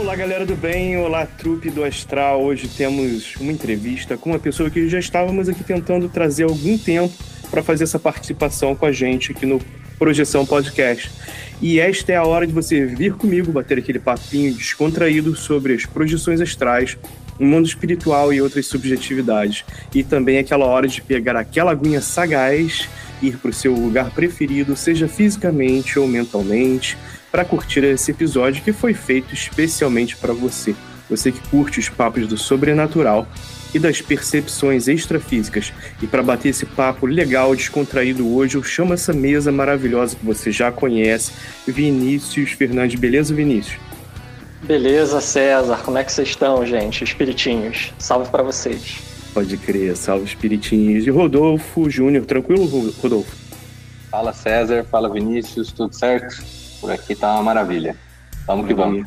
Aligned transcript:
Olá, 0.00 0.16
galera 0.16 0.46
do 0.46 0.56
bem, 0.56 0.96
olá, 0.96 1.26
trupe 1.26 1.68
do 1.68 1.84
Astral. 1.84 2.42
Hoje 2.42 2.66
temos 2.68 3.36
uma 3.36 3.52
entrevista 3.52 4.16
com 4.16 4.30
uma 4.30 4.38
pessoa 4.38 4.70
que 4.70 4.88
já 4.88 4.98
estávamos 4.98 5.46
aqui 5.46 5.62
tentando 5.62 6.08
trazer 6.08 6.44
algum 6.44 6.78
tempo 6.78 7.12
para 7.50 7.62
fazer 7.62 7.84
essa 7.84 7.98
participação 7.98 8.74
com 8.74 8.86
a 8.86 8.92
gente 8.92 9.30
aqui 9.30 9.44
no 9.44 9.60
Projeção 9.98 10.46
Podcast. 10.46 11.12
E 11.60 11.78
esta 11.78 12.12
é 12.12 12.16
a 12.16 12.24
hora 12.24 12.46
de 12.46 12.52
você 12.52 12.86
vir 12.86 13.12
comigo 13.12 13.52
bater 13.52 13.76
aquele 13.76 13.98
papinho 13.98 14.54
descontraído 14.54 15.36
sobre 15.36 15.74
as 15.74 15.84
projeções 15.84 16.40
astrais, 16.40 16.96
o 17.38 17.44
mundo 17.44 17.66
espiritual 17.66 18.32
e 18.32 18.40
outras 18.40 18.64
subjetividades. 18.66 19.66
E 19.94 20.02
também 20.02 20.38
aquela 20.38 20.64
hora 20.64 20.88
de 20.88 21.02
pegar 21.02 21.36
aquela 21.36 21.72
aguinha 21.72 22.00
sagaz, 22.00 22.88
ir 23.20 23.36
para 23.36 23.50
o 23.50 23.54
seu 23.54 23.74
lugar 23.74 24.10
preferido, 24.12 24.74
seja 24.74 25.06
fisicamente 25.06 25.98
ou 25.98 26.08
mentalmente 26.08 26.96
para 27.30 27.44
curtir 27.44 27.84
esse 27.84 28.10
episódio 28.10 28.62
que 28.62 28.72
foi 28.72 28.94
feito 28.94 29.34
especialmente 29.34 30.16
para 30.16 30.32
você. 30.32 30.74
Você 31.08 31.32
que 31.32 31.40
curte 31.48 31.78
os 31.78 31.88
papos 31.88 32.26
do 32.26 32.36
sobrenatural 32.36 33.26
e 33.74 33.78
das 33.78 34.00
percepções 34.00 34.88
extrafísicas. 34.88 35.72
E 36.02 36.06
para 36.06 36.22
bater 36.22 36.50
esse 36.50 36.66
papo 36.66 37.06
legal, 37.06 37.54
descontraído 37.54 38.32
hoje, 38.34 38.56
eu 38.56 38.62
chamo 38.62 38.94
essa 38.94 39.12
mesa 39.12 39.52
maravilhosa 39.52 40.16
que 40.16 40.24
você 40.24 40.50
já 40.50 40.72
conhece, 40.72 41.32
Vinícius 41.66 42.52
Fernandes. 42.52 42.98
Beleza, 42.98 43.34
Vinícius? 43.34 43.78
Beleza, 44.62 45.20
César. 45.20 45.78
Como 45.84 45.98
é 45.98 46.04
que 46.04 46.12
vocês 46.12 46.28
estão, 46.28 46.64
gente? 46.66 47.02
Espiritinhos. 47.02 47.92
Salve 47.98 48.30
para 48.30 48.42
vocês. 48.42 48.98
Pode 49.32 49.56
crer, 49.56 49.96
salve 49.96 50.24
espiritinhos. 50.24 51.06
E 51.06 51.10
Rodolfo 51.10 51.88
Júnior, 51.88 52.24
tranquilo, 52.24 52.66
Rodolfo? 53.00 53.36
Fala 54.10 54.32
César, 54.32 54.84
fala 54.90 55.08
Vinícius, 55.08 55.70
tudo 55.70 55.94
certo? 55.94 56.59
Por 56.80 56.90
aqui 56.90 57.14
tá 57.14 57.34
uma 57.34 57.42
maravilha. 57.42 57.96
Vamos 58.46 58.66
que 58.66 58.74
vamos. 58.74 59.06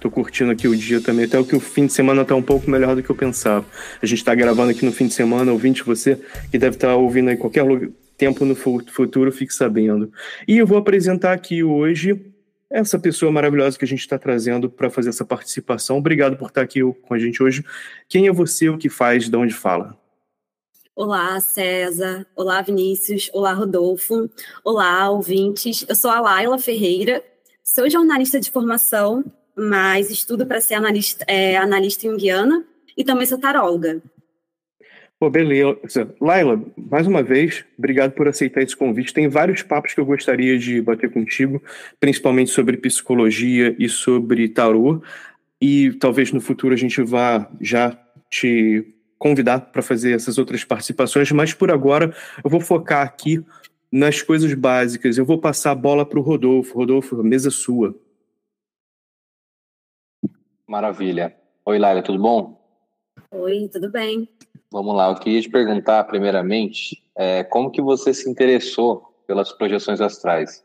Tô 0.00 0.10
curtindo 0.10 0.50
aqui 0.50 0.68
o 0.68 0.76
dia 0.76 1.00
também, 1.00 1.24
até 1.24 1.38
o 1.38 1.44
que 1.46 1.56
o 1.56 1.60
fim 1.60 1.86
de 1.86 1.92
semana 1.94 2.24
tá 2.24 2.34
um 2.34 2.42
pouco 2.42 2.70
melhor 2.70 2.94
do 2.94 3.02
que 3.02 3.08
eu 3.08 3.16
pensava. 3.16 3.64
A 4.02 4.04
gente 4.04 4.22
tá 4.22 4.34
gravando 4.34 4.70
aqui 4.70 4.84
no 4.84 4.92
fim 4.92 5.06
de 5.06 5.14
semana, 5.14 5.50
ouvinte, 5.50 5.82
você 5.82 6.20
que 6.50 6.58
deve 6.58 6.76
estar 6.76 6.88
tá 6.88 6.94
ouvindo 6.94 7.30
aí 7.30 7.36
qualquer 7.36 7.64
tempo 8.18 8.44
no 8.44 8.54
futuro, 8.54 9.32
fique 9.32 9.54
sabendo. 9.54 10.12
E 10.46 10.58
eu 10.58 10.66
vou 10.66 10.76
apresentar 10.76 11.32
aqui 11.32 11.62
hoje 11.62 12.20
essa 12.70 12.98
pessoa 12.98 13.32
maravilhosa 13.32 13.78
que 13.78 13.84
a 13.84 13.88
gente 13.88 14.00
está 14.00 14.18
trazendo 14.18 14.68
para 14.68 14.90
fazer 14.90 15.08
essa 15.08 15.24
participação. 15.24 15.96
Obrigado 15.96 16.36
por 16.36 16.48
estar 16.48 16.62
aqui 16.62 16.80
com 16.82 17.14
a 17.14 17.18
gente 17.18 17.42
hoje. 17.42 17.64
Quem 18.08 18.26
é 18.26 18.32
você, 18.32 18.68
o 18.68 18.76
que 18.76 18.88
faz, 18.88 19.28
de 19.28 19.36
onde 19.36 19.54
fala? 19.54 19.96
Olá, 20.96 21.40
César. 21.40 22.24
Olá, 22.36 22.62
Vinícius. 22.62 23.28
Olá, 23.34 23.52
Rodolfo. 23.52 24.30
Olá, 24.62 25.10
ouvintes. 25.10 25.84
Eu 25.88 25.96
sou 25.96 26.08
a 26.08 26.20
Laila 26.20 26.56
Ferreira, 26.56 27.20
sou 27.64 27.90
jornalista 27.90 28.38
de 28.38 28.48
formação, 28.48 29.24
mas 29.56 30.08
estudo 30.08 30.46
para 30.46 30.60
ser 30.60 30.74
analista, 30.74 31.24
é, 31.26 31.56
analista 31.56 32.08
junguiana 32.08 32.64
e 32.96 33.02
também 33.02 33.26
sou 33.26 33.40
taróloga. 33.40 34.00
Pô, 35.18 35.28
beleza. 35.28 36.14
Laila, 36.20 36.62
mais 36.76 37.08
uma 37.08 37.24
vez, 37.24 37.64
obrigado 37.76 38.12
por 38.12 38.28
aceitar 38.28 38.62
esse 38.62 38.76
convite. 38.76 39.12
Tem 39.12 39.26
vários 39.26 39.62
papos 39.62 39.94
que 39.94 40.00
eu 40.00 40.06
gostaria 40.06 40.56
de 40.56 40.80
bater 40.80 41.10
contigo, 41.10 41.60
principalmente 41.98 42.52
sobre 42.52 42.76
psicologia 42.76 43.74
e 43.80 43.88
sobre 43.88 44.48
tarô. 44.48 45.02
E 45.60 45.90
talvez 45.94 46.30
no 46.30 46.40
futuro 46.40 46.72
a 46.72 46.76
gente 46.76 47.02
vá 47.02 47.50
já 47.60 47.98
te 48.30 48.93
convidar 49.24 49.58
para 49.58 49.80
fazer 49.80 50.14
essas 50.14 50.36
outras 50.36 50.64
participações, 50.64 51.32
mas 51.32 51.54
por 51.54 51.70
agora 51.70 52.14
eu 52.44 52.50
vou 52.50 52.60
focar 52.60 53.06
aqui 53.06 53.42
nas 53.90 54.20
coisas 54.20 54.52
básicas. 54.52 55.16
Eu 55.16 55.24
vou 55.24 55.38
passar 55.38 55.70
a 55.70 55.74
bola 55.74 56.04
para 56.04 56.18
o 56.18 56.22
Rodolfo. 56.22 56.76
Rodolfo, 56.76 57.22
mesa 57.22 57.50
sua. 57.50 57.94
Maravilha. 60.68 61.34
Oi, 61.64 61.78
Laila, 61.78 62.02
tudo 62.02 62.20
bom? 62.20 62.60
Oi, 63.30 63.66
tudo 63.72 63.90
bem. 63.90 64.28
Vamos 64.70 64.94
lá, 64.94 65.08
eu 65.08 65.14
queria 65.14 65.40
te 65.40 65.48
perguntar 65.48 66.04
primeiramente 66.04 67.02
é, 67.16 67.44
como 67.44 67.70
que 67.70 67.80
você 67.80 68.12
se 68.12 68.28
interessou 68.28 69.22
pelas 69.26 69.52
projeções 69.52 70.00
astrais? 70.00 70.63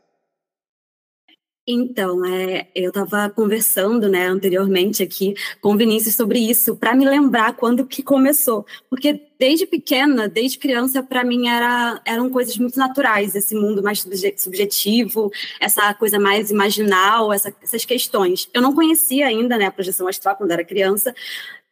Então, 1.72 2.24
é, 2.24 2.66
eu 2.74 2.88
estava 2.88 3.30
conversando, 3.30 4.08
né, 4.08 4.26
anteriormente 4.26 5.02
aqui 5.02 5.34
com 5.60 5.72
o 5.72 5.76
Vinícius 5.76 6.16
sobre 6.16 6.38
isso, 6.38 6.76
para 6.76 6.94
me 6.94 7.04
lembrar 7.04 7.54
quando 7.54 7.86
que 7.86 8.02
começou, 8.02 8.66
porque 8.88 9.20
desde 9.38 9.66
pequena, 9.66 10.28
desde 10.28 10.58
criança, 10.58 11.02
para 11.02 11.24
mim 11.24 11.48
era, 11.48 12.00
eram 12.04 12.28
coisas 12.28 12.56
muito 12.58 12.78
naturais, 12.78 13.34
esse 13.34 13.54
mundo 13.54 13.82
mais 13.82 14.04
subjetivo, 14.36 15.30
essa 15.60 15.94
coisa 15.94 16.18
mais 16.18 16.50
imaginal, 16.50 17.32
essa, 17.32 17.54
essas 17.62 17.84
questões. 17.84 18.48
Eu 18.52 18.60
não 18.60 18.74
conhecia 18.74 19.26
ainda, 19.26 19.56
né, 19.56 19.66
a 19.66 19.70
projeção 19.70 20.08
astral 20.08 20.36
quando 20.36 20.50
era 20.50 20.64
criança, 20.64 21.14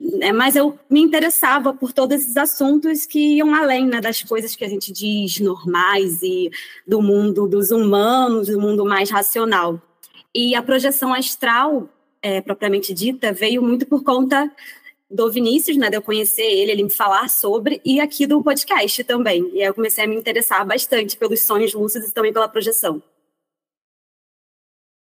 né, 0.01 0.33
mas 0.33 0.55
eu 0.55 0.79
me 0.89 1.01
interessava 1.01 1.75
por 1.75 1.93
todos 1.93 2.21
esses 2.21 2.37
assuntos 2.37 3.05
que 3.05 3.37
iam 3.37 3.55
além 3.55 3.87
né, 3.87 4.01
das 4.01 4.23
coisas 4.23 4.55
que 4.55 4.65
a 4.65 4.69
gente 4.69 4.93
diz 4.93 5.41
normais 5.41 6.23
e 6.23 6.51
do 6.87 7.03
mundo 7.03 7.49
dos 7.49 7.71
humanos, 7.71 8.47
do 8.47 8.61
mundo 8.61 8.85
mais 8.85 9.11
racional. 9.11 9.81
E 10.35 10.55
a 10.55 10.63
projeção 10.63 11.13
astral, 11.13 11.89
é, 12.23 12.41
propriamente 12.41 12.95
dita, 12.95 13.33
veio 13.33 13.61
muito 13.63 13.87
por 13.87 14.05
conta 14.05 14.51
do 15.11 15.31
Vinícius, 15.33 15.77
né, 15.77 15.91
de 15.91 15.97
eu 15.97 16.03
conhecer 16.03 16.43
ele, 16.43 16.71
ele 16.71 16.83
me 16.85 16.91
falar 16.91 17.29
sobre, 17.29 17.81
e 17.85 17.99
aqui 17.99 18.27
do 18.27 18.43
podcast 18.43 19.03
também. 19.05 19.51
E 19.53 19.63
aí 19.63 19.67
eu 19.69 19.75
comecei 19.75 20.05
a 20.05 20.07
me 20.07 20.15
interessar 20.15 20.65
bastante 20.67 21.17
pelos 21.17 21.41
sonhos 21.41 21.73
lúcidos 21.75 22.09
e 22.09 22.13
também 22.13 22.33
pela 22.33 22.49
projeção. 22.49 23.03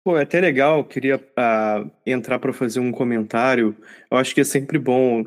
Pô, 0.09 0.17
é 0.17 0.23
até 0.23 0.41
legal, 0.41 0.83
queria 0.83 1.17
uh, 1.17 1.91
entrar 2.03 2.39
para 2.39 2.51
fazer 2.51 2.79
um 2.79 2.91
comentário. 2.91 3.77
Eu 4.09 4.17
acho 4.17 4.33
que 4.33 4.41
é 4.41 4.43
sempre 4.43 4.79
bom 4.79 5.23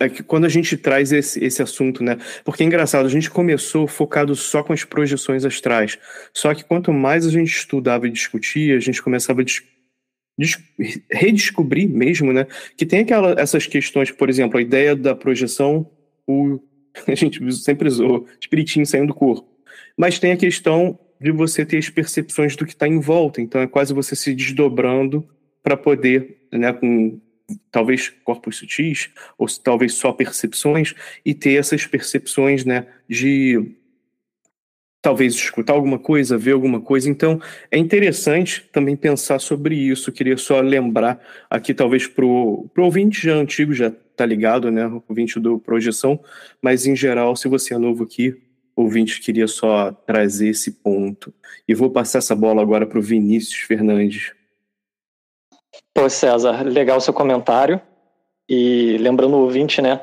é 0.00 0.08
que 0.08 0.22
quando 0.22 0.46
a 0.46 0.48
gente 0.48 0.74
traz 0.74 1.12
esse, 1.12 1.44
esse 1.44 1.62
assunto, 1.62 2.02
né? 2.02 2.16
Porque 2.46 2.62
é 2.62 2.66
engraçado, 2.66 3.04
a 3.04 3.10
gente 3.10 3.30
começou 3.30 3.86
focado 3.86 4.34
só 4.34 4.62
com 4.62 4.72
as 4.72 4.84
projeções 4.84 5.44
astrais. 5.44 5.98
Só 6.32 6.54
que 6.54 6.64
quanto 6.64 6.94
mais 6.94 7.26
a 7.26 7.30
gente 7.30 7.54
estudava 7.54 8.08
e 8.08 8.10
discutia, 8.10 8.78
a 8.78 8.80
gente 8.80 9.02
começava 9.02 9.42
a 9.42 9.44
redescobrir 11.12 11.90
mesmo, 11.90 12.32
né? 12.32 12.46
Que 12.74 12.86
tem 12.86 13.00
aquela, 13.00 13.38
essas 13.38 13.66
questões, 13.66 14.10
por 14.10 14.30
exemplo, 14.30 14.58
a 14.58 14.62
ideia 14.62 14.96
da 14.96 15.14
projeção, 15.14 15.90
o 16.26 16.58
a 17.06 17.14
gente 17.14 17.52
sempre 17.52 17.86
usou, 17.86 18.26
espiritinho 18.40 18.86
saindo 18.86 19.08
do 19.08 19.14
corpo. 19.14 19.46
Mas 19.94 20.18
tem 20.18 20.32
a 20.32 20.38
questão 20.38 20.98
de 21.20 21.30
você 21.30 21.66
ter 21.66 21.76
as 21.76 21.90
percepções 21.90 22.56
do 22.56 22.64
que 22.64 22.72
está 22.72 22.88
em 22.88 22.98
volta, 22.98 23.40
então 23.40 23.60
é 23.60 23.66
quase 23.66 23.92
você 23.92 24.16
se 24.16 24.34
desdobrando 24.34 25.28
para 25.62 25.76
poder, 25.76 26.38
né, 26.50 26.72
com 26.72 27.20
talvez 27.70 28.08
corpos 28.24 28.56
sutis, 28.56 29.10
ou 29.36 29.46
talvez 29.62 29.94
só 29.94 30.12
percepções, 30.12 30.94
e 31.24 31.34
ter 31.34 31.54
essas 31.54 31.86
percepções 31.86 32.64
né, 32.64 32.86
de 33.08 33.76
talvez 35.02 35.34
escutar 35.34 35.72
alguma 35.72 35.98
coisa, 35.98 36.36
ver 36.36 36.52
alguma 36.52 36.80
coisa. 36.80 37.08
Então, 37.08 37.40
é 37.70 37.78
interessante 37.78 38.68
também 38.72 38.96
pensar 38.96 39.38
sobre 39.38 39.74
isso. 39.74 40.12
Queria 40.12 40.36
só 40.36 40.60
lembrar 40.60 41.20
aqui, 41.48 41.72
talvez, 41.72 42.06
para 42.06 42.24
o 42.24 42.70
ouvinte 42.76 43.26
já 43.26 43.34
antigo, 43.34 43.72
já 43.72 43.88
está 43.88 44.26
ligado, 44.26 44.70
né? 44.70 44.86
Ouvinte 45.08 45.40
do 45.40 45.58
Projeção, 45.58 46.20
mas 46.60 46.86
em 46.86 46.94
geral, 46.94 47.34
se 47.34 47.48
você 47.48 47.74
é 47.74 47.78
novo 47.78 48.04
aqui, 48.04 48.36
ouvinte, 48.80 49.20
queria 49.20 49.46
só 49.46 49.92
trazer 49.92 50.48
esse 50.48 50.72
ponto. 50.72 51.32
E 51.66 51.74
vou 51.74 51.90
passar 51.90 52.18
essa 52.18 52.34
bola 52.34 52.62
agora 52.62 52.86
para 52.86 52.98
o 52.98 53.02
Vinícius 53.02 53.60
Fernandes. 53.60 54.32
Pô, 55.94 56.08
César, 56.08 56.62
legal 56.62 56.98
o 56.98 57.00
seu 57.00 57.12
comentário. 57.12 57.80
E 58.48 58.96
lembrando 58.98 59.36
o 59.36 59.42
ouvinte, 59.42 59.80
né? 59.80 60.00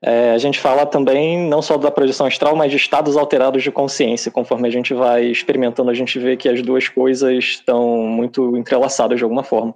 É, 0.00 0.30
a 0.30 0.38
gente 0.38 0.60
fala 0.60 0.86
também 0.86 1.48
não 1.48 1.60
só 1.60 1.76
da 1.76 1.90
projeção 1.90 2.26
astral, 2.26 2.54
mas 2.54 2.70
de 2.70 2.76
estados 2.76 3.16
alterados 3.16 3.62
de 3.62 3.72
consciência. 3.72 4.30
Conforme 4.30 4.68
a 4.68 4.70
gente 4.70 4.94
vai 4.94 5.24
experimentando, 5.24 5.90
a 5.90 5.94
gente 5.94 6.18
vê 6.18 6.36
que 6.36 6.48
as 6.48 6.62
duas 6.62 6.88
coisas 6.88 7.44
estão 7.44 7.98
muito 7.98 8.56
entrelaçadas 8.56 9.18
de 9.18 9.24
alguma 9.24 9.42
forma. 9.42 9.74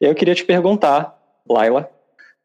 Eu 0.00 0.14
queria 0.14 0.34
te 0.34 0.44
perguntar, 0.44 1.18
Laila, 1.48 1.90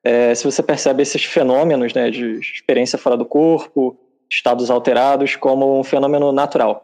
é, 0.04 0.34
se 0.34 0.46
você 0.46 0.64
percebe 0.64 1.04
esses 1.04 1.26
fenômenos 1.26 1.94
né, 1.94 2.10
de 2.10 2.40
experiência 2.40 2.98
fora 2.98 3.18
do 3.18 3.26
corpo, 3.26 3.98
estados 4.30 4.70
alterados, 4.70 5.36
como 5.36 5.80
um 5.80 5.84
fenômeno 5.84 6.32
natural. 6.32 6.84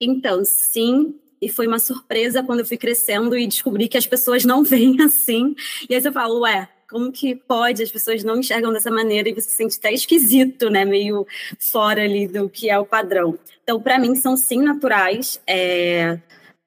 Então, 0.00 0.44
sim, 0.44 1.14
e 1.40 1.48
foi 1.48 1.66
uma 1.66 1.80
surpresa 1.80 2.42
quando 2.42 2.60
eu 2.60 2.66
fui 2.66 2.76
crescendo 2.76 3.36
e 3.36 3.46
descobri 3.48 3.88
que 3.88 3.98
as 3.98 4.06
pessoas 4.06 4.44
não 4.44 4.62
veem 4.64 5.02
assim. 5.02 5.56
E 5.90 5.94
aí 5.94 6.00
você 6.00 6.12
fala, 6.12 6.38
ué, 6.40 6.68
como 6.88 7.10
que 7.10 7.34
pode? 7.34 7.82
As 7.82 7.90
pessoas 7.90 8.22
não 8.22 8.38
enxergam 8.38 8.72
dessa 8.72 8.90
maneira 8.90 9.28
e 9.28 9.32
você 9.32 9.48
se 9.48 9.56
sente 9.56 9.78
até 9.78 9.92
esquisito, 9.92 10.68
né? 10.70 10.84
Meio 10.84 11.26
fora 11.58 12.02
ali 12.02 12.28
do 12.28 12.48
que 12.48 12.70
é 12.70 12.78
o 12.78 12.84
padrão. 12.84 13.36
Então, 13.64 13.80
para 13.80 13.98
mim, 13.98 14.14
são 14.14 14.36
sim 14.36 14.62
naturais. 14.62 15.40
É... 15.46 16.18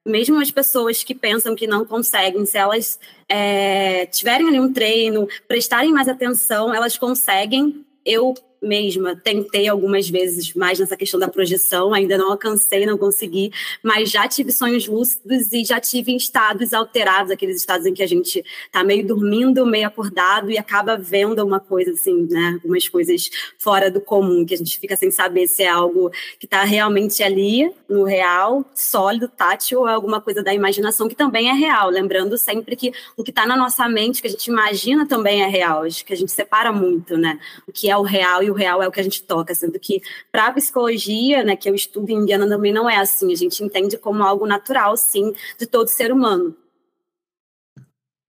Mesmo 0.06 0.40
as 0.40 0.52
pessoas 0.52 1.04
que 1.04 1.16
pensam 1.16 1.56
que 1.56 1.66
não 1.66 1.86
conseguem, 1.86 2.46
se 2.46 2.58
elas 2.58 3.00
é, 3.28 4.06
tiverem 4.06 4.48
ali 4.48 4.60
um 4.60 4.72
treino, 4.72 5.28
prestarem 5.48 5.92
mais 5.92 6.08
atenção, 6.08 6.74
elas 6.74 6.96
conseguem. 6.96 7.84
Eu 8.06 8.36
mesma. 8.62 9.16
Tentei 9.16 9.68
algumas 9.68 10.10
vezes 10.10 10.54
mais 10.54 10.80
nessa 10.80 10.98
questão 10.98 11.20
da 11.20 11.28
projeção, 11.28 11.94
ainda 11.94 12.18
não 12.18 12.32
alcancei, 12.32 12.86
não 12.86 12.98
consegui, 12.98 13.52
mas 13.84 14.10
já 14.10 14.28
tive 14.28 14.52
sonhos 14.52 14.88
lúcidos 14.88 15.52
e 15.52 15.64
já 15.64 15.80
tive 15.80 16.16
estados 16.16 16.74
alterados, 16.74 17.32
aqueles 17.32 17.58
estados 17.58 17.86
em 17.86 17.94
que 17.94 18.04
a 18.04 18.08
gente 18.08 18.44
tá 18.72 18.84
meio 18.84 19.06
dormindo, 19.06 19.66
meio 19.66 19.88
acordado 19.88 20.52
e 20.52 20.58
acaba 20.58 20.98
vendo 20.98 21.44
uma 21.46 21.60
coisa 21.60 21.92
assim, 21.92 22.28
né, 22.30 22.54
algumas 22.56 22.88
coisas 22.88 23.30
fora 23.58 23.92
do 23.92 24.02
comum, 24.02 24.46
que 24.46 24.54
a 24.54 24.58
gente 24.58 24.80
fica 24.80 24.96
sem 24.96 25.12
saber 25.12 25.48
se 25.48 25.64
é 25.64 25.70
algo 25.70 26.10
que 26.40 26.46
está 26.46 26.64
realmente 26.64 27.22
ali, 27.24 27.72
no 27.90 28.04
real, 28.04 28.66
sólido, 28.74 29.28
tátil, 29.28 29.82
ou 29.82 29.88
é 29.88 29.94
alguma 29.94 30.22
coisa 30.22 30.42
da 30.42 30.54
imaginação 30.54 31.08
que 31.08 31.16
também 31.16 31.50
é 31.50 31.54
real, 31.54 31.90
lembrando 31.90 32.38
sempre 32.38 32.76
que 32.76 32.92
o 33.16 33.24
que 33.24 33.32
está 33.32 33.46
na 33.46 33.56
nossa 33.56 33.88
mente, 33.88 34.22
que 34.22 34.28
a 34.28 34.32
gente 34.32 34.48
imagina 34.48 35.08
também 35.08 35.44
é 35.44 35.48
real, 35.48 35.84
acho 35.84 36.06
que 36.06 36.14
a 36.14 36.18
gente 36.18 36.32
separa 36.32 36.72
muito, 36.72 37.18
né, 37.18 37.40
o 37.68 37.72
que 37.72 37.90
é 37.90 37.98
o 37.98 38.02
real 38.02 38.42
e 38.46 38.50
o 38.50 38.54
real 38.54 38.82
é 38.82 38.88
o 38.88 38.92
que 38.92 39.00
a 39.00 39.04
gente 39.04 39.24
toca, 39.24 39.54
sendo 39.54 39.80
que 39.80 40.02
para 40.32 40.48
a 40.48 40.54
psicologia, 40.54 41.44
né, 41.44 41.56
que 41.56 41.70
eu 41.70 41.76
estudo 41.76 42.10
em 42.10 42.16
Indiana 42.16 42.48
também 42.48 42.72
não 42.72 42.90
é 42.90 42.98
assim, 42.98 43.32
a 43.34 43.36
gente 43.36 43.64
entende 43.64 43.98
como 43.98 44.24
algo 44.24 44.46
natural, 44.46 44.96
sim, 44.96 45.34
de 45.60 45.66
todo 45.66 45.88
ser 45.88 46.12
humano. 46.12 46.56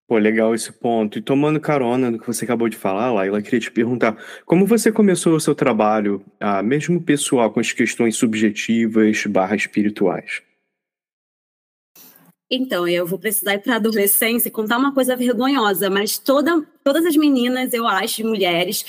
Pô, 0.09 0.19
legal 0.19 0.55
esse 0.55 0.73
ponto. 0.73 1.19
E 1.19 1.23
tomando 1.23 1.59
carona 1.59 2.13
no 2.13 2.19
que 2.19 2.27
você 2.27 2.45
acabou 2.45 2.69
de 2.69 2.77
falar, 2.77 3.13
Laila, 3.13 3.43
queria 3.43 3.59
te 3.59 3.73
perguntar, 3.73 4.17
como 4.45 4.65
você 4.65 4.93
começou 4.93 5.35
o 5.35 5.41
seu 5.41 5.53
trabalho, 5.53 6.25
ah, 6.39 6.63
mesmo 6.63 7.03
pessoal, 7.03 7.51
com 7.51 7.59
as 7.59 7.73
questões 7.73 8.17
subjetivas 8.17 9.27
barra 9.27 9.57
espirituais? 9.57 10.43
Então, 12.49 12.87
eu 12.87 13.05
vou 13.05 13.19
precisar 13.19 13.55
ir 13.55 13.59
para 13.59 13.73
a 13.73 13.77
adolescência 13.77 14.49
e 14.49 14.53
contar 14.53 14.79
uma 14.79 14.95
coisa 14.95 15.17
vergonhosa, 15.17 15.91
mas 15.91 16.17
toda, 16.17 16.65
todas 16.85 17.05
as 17.05 17.17
meninas, 17.17 17.73
eu 17.73 17.89
acho, 17.89 18.25
mulheres, 18.25 18.87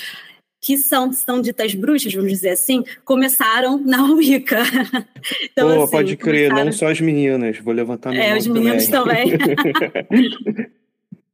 que 0.60 0.76
são, 0.76 1.12
são 1.12 1.40
ditas 1.40 1.74
bruxas, 1.74 2.12
vamos 2.12 2.30
dizer 2.30 2.50
assim, 2.50 2.84
começaram 3.04 3.78
na 3.78 4.04
Wicca. 4.12 4.62
Então, 5.42 5.68
Pô, 5.68 5.82
assim, 5.82 5.90
pode 5.90 6.16
crer, 6.16 6.48
começaram... 6.48 6.64
não 6.64 6.72
só 6.72 6.88
as 6.88 7.00
meninas, 7.00 7.58
vou 7.58 7.74
levantar 7.74 8.10
minha 8.10 8.22
É, 8.22 8.36
os 8.38 8.46
meninos 8.46 8.86
também. 8.86 9.36
também. 9.36 9.56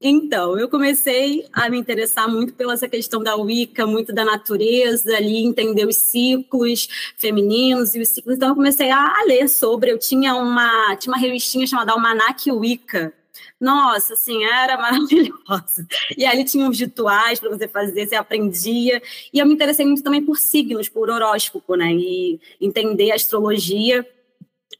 então, 0.00 0.58
eu 0.58 0.68
comecei 0.68 1.44
a 1.52 1.68
me 1.68 1.78
interessar 1.78 2.28
muito 2.28 2.54
pela 2.54 2.72
essa 2.72 2.88
questão 2.88 3.22
da 3.22 3.36
Wicca, 3.36 3.86
muito 3.86 4.12
da 4.12 4.24
natureza 4.24 5.14
ali, 5.16 5.44
entender 5.44 5.86
os 5.86 5.96
ciclos 5.96 6.88
femininos 7.18 7.94
e 7.94 8.00
os 8.00 8.08
ciclos. 8.08 8.36
Então, 8.36 8.48
eu 8.48 8.54
comecei 8.54 8.90
a 8.90 9.22
ler 9.26 9.48
sobre, 9.48 9.92
eu 9.92 9.98
tinha 9.98 10.34
uma, 10.34 10.96
tinha 10.96 11.12
uma 11.12 11.20
revistinha 11.20 11.66
chamada 11.66 11.92
Almanac 11.92 12.50
Wicca, 12.50 13.12
nossa, 13.60 14.14
assim, 14.14 14.44
era 14.44 14.76
maravilhosa. 14.78 15.86
E 16.16 16.24
ali 16.24 16.44
tinha 16.44 16.68
uns 16.68 16.78
rituais 16.78 17.40
para 17.40 17.50
você 17.50 17.68
fazer, 17.68 18.06
você 18.06 18.14
aprendia. 18.14 19.02
E 19.32 19.38
eu 19.38 19.46
me 19.46 19.54
interessei 19.54 19.86
muito 19.86 20.02
também 20.02 20.24
por 20.24 20.36
signos, 20.38 20.88
por 20.88 21.10
horóscopo, 21.10 21.74
né? 21.74 21.92
E 21.92 22.40
entender 22.60 23.10
a 23.10 23.14
astrologia. 23.14 24.06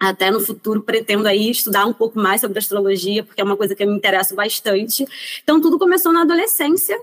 Até 0.00 0.28
no 0.28 0.40
futuro 0.40 0.82
pretendo 0.82 1.28
aí 1.28 1.50
estudar 1.50 1.86
um 1.86 1.92
pouco 1.92 2.18
mais 2.18 2.40
sobre 2.40 2.58
astrologia, 2.58 3.22
porque 3.22 3.40
é 3.40 3.44
uma 3.44 3.56
coisa 3.56 3.76
que 3.76 3.82
eu 3.82 3.88
me 3.88 3.96
interesso 3.96 4.34
bastante. 4.34 5.06
Então 5.42 5.60
tudo 5.60 5.78
começou 5.78 6.12
na 6.12 6.22
adolescência, 6.22 7.00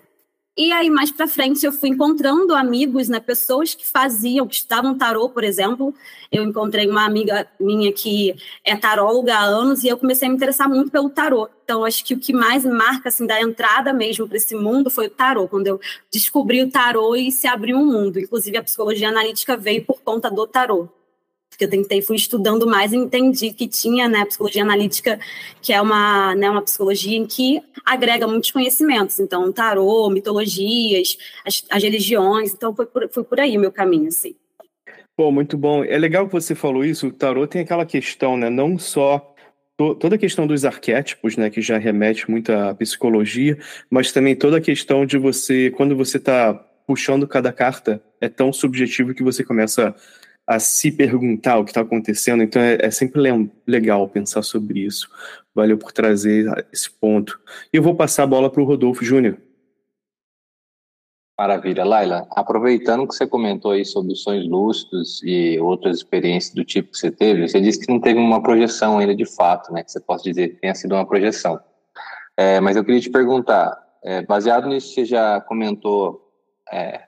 e 0.68 0.72
aí, 0.72 0.90
mais 0.90 1.12
para 1.12 1.28
frente, 1.28 1.66
eu 1.66 1.72
fui 1.72 1.90
encontrando 1.90 2.54
amigos, 2.54 3.10
né, 3.10 3.20
pessoas 3.20 3.74
que 3.74 3.88
faziam, 3.88 4.48
que 4.48 4.56
estudavam 4.56 4.98
tarô, 4.98 5.30
por 5.30 5.44
exemplo. 5.44 5.94
Eu 6.32 6.44
encontrei 6.44 6.88
uma 6.88 7.06
amiga 7.06 7.48
minha 7.60 7.92
que 7.92 8.36
é 8.64 8.76
taróloga 8.76 9.36
há 9.36 9.44
anos 9.44 9.84
e 9.84 9.88
eu 9.88 9.98
comecei 9.98 10.28
a 10.28 10.30
me 10.30 10.36
interessar 10.36 10.70
muito 10.70 10.92
pelo 10.92 11.10
tarô. 11.10 11.50
Então, 11.64 11.84
acho 11.86 12.04
que 12.06 12.14
o 12.14 12.20
que 12.20 12.34
mais 12.34 12.66
marca, 12.66 13.10
assim, 13.10 13.26
da 13.26 13.42
entrada 13.42 13.94
mesmo 13.94 14.28
para 14.28 14.38
esse 14.38 14.56
mundo 14.56 14.90
foi 14.90 15.08
o 15.08 15.10
tarô, 15.10 15.48
quando 15.48 15.68
eu 15.68 15.80
descobri 16.12 16.62
o 16.62 16.70
tarô 16.70 17.16
e 17.16 17.32
se 17.32 17.48
abriu 17.48 17.78
um 17.78 17.86
mundo. 17.86 18.20
Inclusive, 18.20 18.58
a 18.58 18.64
psicologia 18.64 19.10
analítica 19.10 19.58
veio 19.58 19.84
por 19.86 20.02
conta 20.02 20.30
do 20.30 20.46
tarô 20.46 20.90
que 21.62 21.66
eu 21.66 21.70
tentei, 21.70 22.02
fui 22.02 22.16
estudando 22.16 22.66
mais 22.66 22.92
e 22.92 22.98
entendi 22.98 23.54
que 23.54 23.68
tinha, 23.68 24.10
né, 24.10 24.26
psicologia 24.26 24.64
analítica, 24.64 25.20
que 25.62 25.72
é 25.72 25.80
uma, 25.80 26.34
né, 26.34 26.50
uma 26.50 26.64
psicologia 26.64 27.16
em 27.16 27.28
que 27.28 27.62
agrega 27.86 28.26
muitos 28.26 28.50
conhecimentos, 28.50 29.20
então 29.20 29.52
tarô, 29.52 30.10
mitologias, 30.10 31.18
as, 31.46 31.64
as 31.70 31.84
religiões, 31.84 32.52
então 32.52 32.76
foi 32.76 32.88
por, 32.88 33.08
foi 33.12 33.24
por 33.24 33.40
aí 33.40 33.56
o 33.56 33.60
meu 33.60 33.72
caminho, 33.72 34.08
assim. 34.08 34.34
Pô, 35.16 35.32
muito 35.32 35.56
bom. 35.56 35.84
É 35.84 35.98
legal 36.00 36.26
que 36.26 36.34
você 36.34 36.56
falou 36.56 36.84
isso, 36.84 37.08
o 37.08 37.12
tarô 37.12 37.46
tem 37.46 37.62
aquela 37.62 37.86
questão, 37.86 38.36
né, 38.36 38.50
não 38.50 38.80
só 38.80 39.28
toda 39.78 40.16
a 40.16 40.20
questão 40.20 40.48
dos 40.48 40.66
arquétipos, 40.66 41.38
né, 41.38 41.52
que 41.52 41.62
já 41.62 41.78
remete 41.78 42.30
muito 42.30 42.52
à 42.52 42.74
psicologia, 42.74 43.58
mas 43.88 44.12
também 44.12 44.36
toda 44.36 44.58
a 44.58 44.62
questão 44.62 45.06
de 45.06 45.18
você, 45.18 45.70
quando 45.72 45.96
você 45.96 46.18
está 46.18 46.54
puxando 46.88 47.28
cada 47.28 47.54
carta, 47.54 48.02
é 48.20 48.28
tão 48.28 48.52
subjetivo 48.52 49.14
que 49.14 49.24
você 49.24 49.44
começa 49.44 49.96
se 50.60 50.92
perguntar 50.92 51.58
o 51.58 51.64
que 51.64 51.72
está 51.72 51.82
acontecendo. 51.82 52.44
Então 52.44 52.62
é, 52.62 52.78
é 52.82 52.92
sempre 52.92 53.22
legal 53.66 54.08
pensar 54.08 54.42
sobre 54.42 54.80
isso. 54.80 55.10
Valeu 55.54 55.78
por 55.78 55.92
trazer 55.92 56.46
esse 56.72 56.90
ponto. 56.90 57.40
E 57.74 57.78
eu 57.78 57.84
vou 57.84 57.96
passar 57.96 58.24
a 58.24 58.28
bola 58.28 58.50
para 58.50 58.62
o 58.62 58.66
Rodolfo 58.66 59.04
Júnior. 59.04 59.38
Maravilha. 61.42 61.84
Laila, 61.84 62.28
aproveitando 62.32 63.08
que 63.08 63.16
você 63.16 63.26
comentou 63.26 63.72
aí 63.72 63.84
sobre 63.84 64.14
os 64.14 64.22
sonhos 64.22 64.48
lúcidos 64.48 65.24
e 65.24 65.60
outras 65.60 65.98
experiências 65.98 66.54
do 66.54 66.64
tipo 66.64 66.92
que 66.92 66.98
você 67.00 67.10
teve, 67.10 67.48
você 67.48 67.60
disse 67.60 67.80
que 67.80 67.92
não 67.92 68.00
teve 68.00 68.20
uma 68.20 68.44
projeção 68.44 69.00
ainda 69.00 69.16
de 69.16 69.26
fato, 69.26 69.74
né? 69.74 69.84
Que 69.84 69.92
você 69.92 70.00
possa 70.00 70.24
dizer 70.24 70.50
que 70.50 70.62
tenha 70.62 70.76
sido 70.76 70.94
uma 70.94 71.06
projeção. 71.06 71.60
É, 72.38 72.60
mas 72.60 72.76
eu 72.76 72.86
queria 72.86 73.02
te 73.02 73.10
perguntar, 73.10 73.76
é, 74.04 74.22
baseado 74.24 74.68
nisso 74.68 74.90
que 74.90 74.94
você 74.94 75.06
já 75.06 75.42
comentou 75.42 76.32
é, 76.72 77.02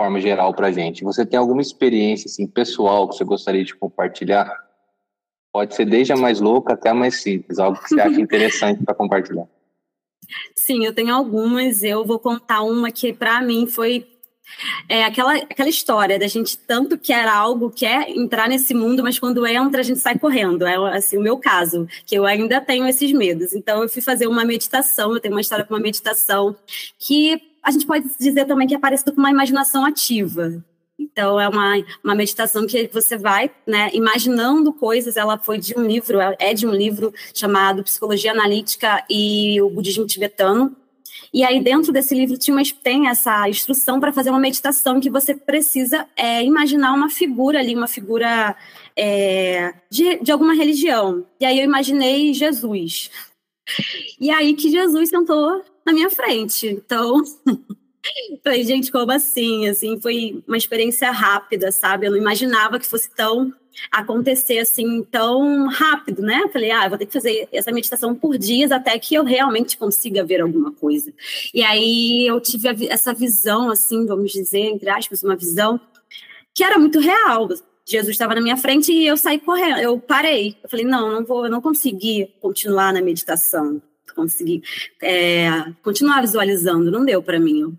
forma 0.00 0.18
geral 0.18 0.54
para 0.54 0.72
gente. 0.72 1.04
Você 1.04 1.26
tem 1.26 1.38
alguma 1.38 1.60
experiência 1.60 2.26
assim, 2.26 2.46
pessoal 2.46 3.06
que 3.06 3.16
você 3.16 3.22
gostaria 3.22 3.62
de 3.62 3.74
compartilhar? 3.74 4.50
Pode 5.52 5.74
ser 5.74 5.84
desde 5.84 6.10
a 6.10 6.16
mais 6.16 6.40
louca 6.40 6.72
até 6.72 6.88
a 6.88 6.94
mais 6.94 7.20
simples, 7.20 7.58
algo 7.58 7.78
que 7.78 7.90
você 7.90 8.00
acha 8.00 8.18
interessante 8.18 8.82
para 8.82 8.94
compartilhar. 8.94 9.46
Sim, 10.56 10.86
eu 10.86 10.94
tenho 10.94 11.14
algumas. 11.14 11.82
Eu 11.82 12.02
vou 12.02 12.18
contar 12.18 12.62
uma 12.62 12.90
que 12.90 13.12
para 13.12 13.42
mim 13.42 13.66
foi 13.66 14.06
é 14.88 15.04
aquela, 15.04 15.34
aquela 15.34 15.68
história 15.68 16.18
da 16.18 16.26
gente 16.26 16.56
tanto 16.56 16.96
quer 16.96 17.28
algo, 17.28 17.70
quer 17.70 18.08
entrar 18.08 18.48
nesse 18.48 18.72
mundo, 18.72 19.02
mas 19.02 19.18
quando 19.18 19.46
entra 19.46 19.80
a 19.80 19.84
gente 19.84 20.00
sai 20.00 20.18
correndo. 20.18 20.66
É 20.66 20.76
assim 20.96 21.18
o 21.18 21.22
meu 21.22 21.36
caso, 21.36 21.86
que 22.06 22.14
eu 22.14 22.24
ainda 22.24 22.58
tenho 22.58 22.86
esses 22.86 23.12
medos. 23.12 23.52
Então 23.52 23.82
eu 23.82 23.88
fui 23.88 24.00
fazer 24.00 24.26
uma 24.26 24.46
meditação, 24.46 25.12
eu 25.12 25.20
tenho 25.20 25.34
uma 25.34 25.42
história 25.42 25.64
com 25.64 25.74
uma 25.74 25.80
meditação 25.80 26.56
que 26.98 27.49
a 27.70 27.72
gente 27.72 27.86
pode 27.86 28.08
dizer 28.18 28.44
também 28.46 28.66
que 28.66 28.74
é 28.74 28.78
parecido 28.78 29.12
com 29.12 29.20
uma 29.20 29.30
imaginação 29.30 29.84
ativa. 29.84 30.62
Então, 30.98 31.40
é 31.40 31.48
uma, 31.48 31.82
uma 32.04 32.14
meditação 32.14 32.66
que 32.66 32.90
você 32.92 33.16
vai 33.16 33.50
né, 33.66 33.90
imaginando 33.94 34.72
coisas. 34.72 35.16
Ela 35.16 35.38
foi 35.38 35.58
de 35.58 35.72
um 35.78 35.86
livro, 35.86 36.18
é 36.38 36.52
de 36.52 36.66
um 36.66 36.72
livro 36.72 37.12
chamado 37.34 37.82
Psicologia 37.82 38.32
Analítica 38.32 39.02
e 39.08 39.60
o 39.62 39.70
Budismo 39.70 40.04
Tibetano. 40.04 40.76
E 41.32 41.42
aí, 41.44 41.60
dentro 41.62 41.92
desse 41.92 42.14
livro, 42.14 42.36
tem 42.82 43.08
essa 43.08 43.48
instrução 43.48 44.00
para 44.00 44.12
fazer 44.12 44.30
uma 44.30 44.38
meditação 44.38 45.00
que 45.00 45.08
você 45.08 45.34
precisa 45.34 46.06
é, 46.16 46.44
imaginar 46.44 46.92
uma 46.92 47.08
figura 47.08 47.60
ali, 47.60 47.74
uma 47.74 47.86
figura 47.86 48.54
é, 48.96 49.72
de, 49.88 50.18
de 50.18 50.32
alguma 50.32 50.54
religião. 50.54 51.24
E 51.40 51.46
aí, 51.46 51.58
eu 51.58 51.64
imaginei 51.64 52.34
Jesus. 52.34 53.10
E 54.20 54.30
aí 54.30 54.54
que 54.54 54.70
Jesus 54.70 55.08
sentou 55.08 55.62
na 55.84 55.92
minha 55.92 56.10
frente. 56.10 56.66
Então, 56.66 57.22
Falei, 58.42 58.64
gente, 58.64 58.90
como 58.90 59.12
assim? 59.12 59.68
Assim, 59.68 60.00
foi 60.00 60.42
uma 60.46 60.56
experiência 60.56 61.10
rápida, 61.10 61.70
sabe? 61.70 62.06
Eu 62.06 62.12
não 62.12 62.18
imaginava 62.18 62.78
que 62.78 62.86
fosse 62.86 63.10
tão 63.14 63.52
acontecer 63.90 64.58
assim 64.58 65.02
tão 65.04 65.68
rápido, 65.68 66.22
né? 66.22 66.48
Falei, 66.52 66.70
ah, 66.70 66.88
vou 66.88 66.98
ter 66.98 67.06
que 67.06 67.12
fazer 67.12 67.48
essa 67.52 67.70
meditação 67.70 68.14
por 68.14 68.36
dias 68.36 68.72
até 68.72 68.98
que 68.98 69.14
eu 69.14 69.24
realmente 69.24 69.76
consiga 69.76 70.24
ver 70.24 70.40
alguma 70.40 70.72
coisa. 70.72 71.12
E 71.54 71.62
aí 71.62 72.26
eu 72.26 72.40
tive 72.40 72.88
essa 72.88 73.12
visão, 73.14 73.70
assim, 73.70 74.06
vamos 74.06 74.32
dizer, 74.32 74.60
entre 74.60 74.90
aspas, 74.90 75.22
uma 75.22 75.36
visão 75.36 75.80
que 76.54 76.64
era 76.64 76.78
muito 76.78 76.98
real. 76.98 77.48
Jesus 77.86 78.10
estava 78.10 78.34
na 78.34 78.40
minha 78.40 78.56
frente 78.56 78.92
e 78.92 79.06
eu 79.06 79.16
saí 79.16 79.38
correndo, 79.38 79.78
eu 79.78 79.98
parei. 79.98 80.56
Eu 80.62 80.68
falei, 80.68 80.84
não, 80.84 81.10
não 81.10 81.24
vou, 81.24 81.44
eu 81.44 81.50
não 81.50 81.60
consegui 81.60 82.32
continuar 82.40 82.92
na 82.92 83.00
meditação, 83.00 83.80
consegui 84.20 84.62
é, 85.02 85.48
continuar 85.82 86.20
visualizando, 86.20 86.90
não 86.90 87.04
deu 87.04 87.22
para 87.22 87.40
mim. 87.40 87.76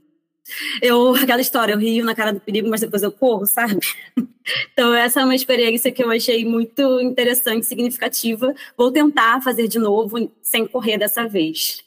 Eu, 0.82 1.16
aquela 1.16 1.42
história, 1.42 1.74
eu 1.74 1.80
rio 1.80 2.04
na 2.04 2.16
cara 2.16 2.34
do 2.34 2.40
perigo, 2.40 2.70
mas 2.70 2.82
depois 2.82 3.04
eu 3.04 3.12
corro, 3.12 3.46
sabe? 3.46 3.80
Então, 4.74 4.92
essa 4.92 5.22
é 5.22 5.24
uma 5.24 5.36
experiência 5.36 5.92
que 5.92 6.04
eu 6.04 6.10
achei 6.10 6.44
muito 6.44 7.00
interessante, 7.00 7.64
significativa. 7.64 8.56
Vou 8.76 8.92
tentar 8.92 9.40
fazer 9.44 9.68
de 9.68 9.78
novo, 9.78 10.32
sem 10.42 10.66
correr 10.66 10.98
dessa 10.98 11.28
vez. 11.28 11.84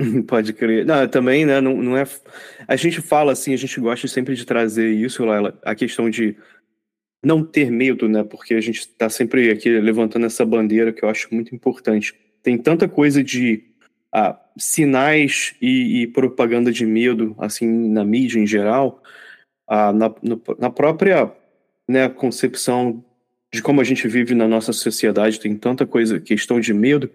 Pode 0.26 0.54
crer. 0.54 0.86
Não, 0.86 1.06
também, 1.06 1.44
né, 1.44 1.60
não, 1.60 1.76
não 1.76 1.94
é... 1.94 2.04
A 2.66 2.74
gente 2.74 3.02
fala 3.02 3.32
assim, 3.32 3.52
a 3.52 3.58
gente 3.58 3.78
gosta 3.78 4.08
sempre 4.08 4.34
de 4.34 4.46
trazer 4.46 4.90
isso, 4.92 5.26
Laila, 5.26 5.58
a 5.62 5.74
questão 5.74 6.08
de 6.08 6.36
não 7.22 7.44
ter 7.44 7.70
medo, 7.70 8.08
né, 8.08 8.24
porque 8.24 8.54
a 8.54 8.60
gente 8.60 8.80
está 8.80 9.10
sempre 9.10 9.50
aqui 9.50 9.68
levantando 9.78 10.24
essa 10.24 10.44
bandeira 10.44 10.90
que 10.90 11.04
eu 11.04 11.08
acho 11.10 11.32
muito 11.32 11.54
importante. 11.54 12.14
Tem 12.42 12.58
tanta 12.58 12.88
coisa 12.88 13.22
de 13.22 13.64
ah, 14.12 14.38
sinais 14.56 15.54
e, 15.60 16.02
e, 16.02 16.06
propaganda 16.06 16.70
de 16.70 16.84
medo, 16.84 17.34
assim, 17.38 17.66
na 17.66 18.04
mídia 18.04 18.38
em 18.38 18.46
geral, 18.46 19.02
ah, 19.66 19.92
na, 19.92 20.14
no, 20.22 20.40
na 20.58 20.70
própria 20.70 21.32
né, 21.88 22.08
concepção 22.08 23.02
de 23.52 23.62
como 23.62 23.80
a 23.80 23.84
gente 23.84 24.08
vive 24.08 24.34
na 24.34 24.48
nossa 24.48 24.72
sociedade, 24.72 25.38
tem 25.38 25.54
tanta 25.56 25.86
coisa, 25.86 26.18
questão 26.18 26.58
de 26.58 26.72
medo, 26.72 27.10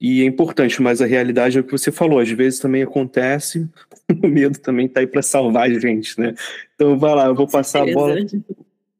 e 0.00 0.22
é 0.22 0.24
importante, 0.24 0.80
mas 0.82 1.00
a 1.00 1.06
realidade 1.06 1.58
é 1.58 1.60
o 1.60 1.64
que 1.64 1.70
você 1.70 1.92
falou, 1.92 2.18
às 2.18 2.30
vezes 2.30 2.58
também 2.58 2.82
acontece, 2.82 3.68
o 4.22 4.26
medo 4.26 4.58
também 4.58 4.88
tá 4.88 5.00
aí 5.00 5.06
para 5.06 5.22
salvar 5.22 5.70
a 5.70 5.78
gente, 5.78 6.18
né? 6.20 6.34
Então 6.74 6.98
vai 6.98 7.14
lá, 7.14 7.26
eu 7.26 7.34
vou 7.34 7.46
passar 7.46 7.82
a 7.82 7.92
bola. 7.92 8.16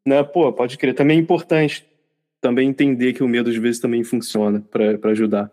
Né? 0.04 0.22
Pô, 0.22 0.52
pode 0.52 0.76
crer, 0.78 0.94
também 0.94 1.18
é 1.18 1.20
importante 1.20 1.84
também 2.42 2.68
entender 2.68 3.14
que 3.14 3.22
o 3.22 3.28
medo 3.28 3.48
às 3.48 3.56
vezes 3.56 3.80
também 3.80 4.04
funciona 4.04 4.60
para 4.60 5.10
ajudar. 5.10 5.50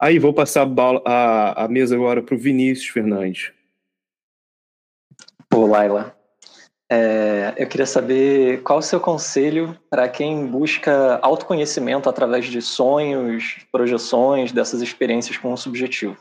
Aí, 0.00 0.18
vou 0.18 0.32
passar 0.32 0.66
a, 0.66 1.02
a, 1.04 1.64
a 1.64 1.68
mesa 1.68 1.94
agora 1.94 2.22
para 2.22 2.34
o 2.34 2.38
Vinícius 2.38 2.88
Fernandes. 2.88 3.52
Pô, 5.46 5.66
Laila, 5.66 6.16
é, 6.90 7.52
eu 7.58 7.66
queria 7.66 7.84
saber 7.84 8.62
qual 8.62 8.78
o 8.78 8.82
seu 8.82 8.98
conselho 8.98 9.76
para 9.90 10.08
quem 10.08 10.46
busca 10.46 11.18
autoconhecimento 11.20 12.08
através 12.08 12.46
de 12.46 12.62
sonhos, 12.62 13.58
projeções, 13.70 14.52
dessas 14.52 14.80
experiências 14.80 15.36
com 15.36 15.52
o 15.52 15.56
subjetivo. 15.56 16.16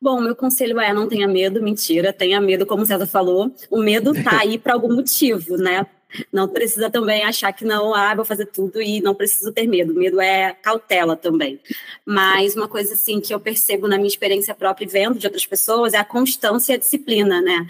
Bom, 0.00 0.20
meu 0.20 0.36
conselho 0.36 0.78
é 0.78 0.92
não 0.92 1.08
tenha 1.08 1.26
medo, 1.26 1.62
mentira, 1.62 2.12
tenha 2.12 2.40
medo, 2.40 2.66
como 2.66 2.82
o 2.82 2.86
César 2.86 3.06
falou. 3.06 3.52
O 3.70 3.78
medo 3.78 4.12
tá 4.22 4.38
aí 4.42 4.58
para 4.58 4.74
algum 4.74 4.94
motivo, 4.94 5.56
né? 5.56 5.86
Não 6.32 6.48
precisa 6.48 6.90
também 6.90 7.24
achar 7.24 7.52
que 7.52 7.64
não, 7.64 7.94
ah, 7.94 8.14
vou 8.14 8.24
fazer 8.24 8.46
tudo 8.46 8.80
e 8.80 9.00
não 9.00 9.14
preciso 9.14 9.52
ter 9.52 9.66
medo. 9.66 9.94
Medo 9.94 10.20
é 10.20 10.52
cautela 10.52 11.16
também. 11.16 11.60
Mas 12.04 12.54
uma 12.54 12.68
coisa 12.68 12.94
assim 12.94 13.20
que 13.20 13.34
eu 13.34 13.40
percebo 13.40 13.88
na 13.88 13.96
minha 13.96 14.08
experiência 14.08 14.54
própria 14.54 14.84
e 14.84 14.88
vendo 14.88 15.18
de 15.18 15.26
outras 15.26 15.46
pessoas 15.46 15.94
é 15.94 15.98
a 15.98 16.04
constância 16.04 16.72
e 16.72 16.76
a 16.76 16.78
disciplina, 16.78 17.40
né? 17.40 17.66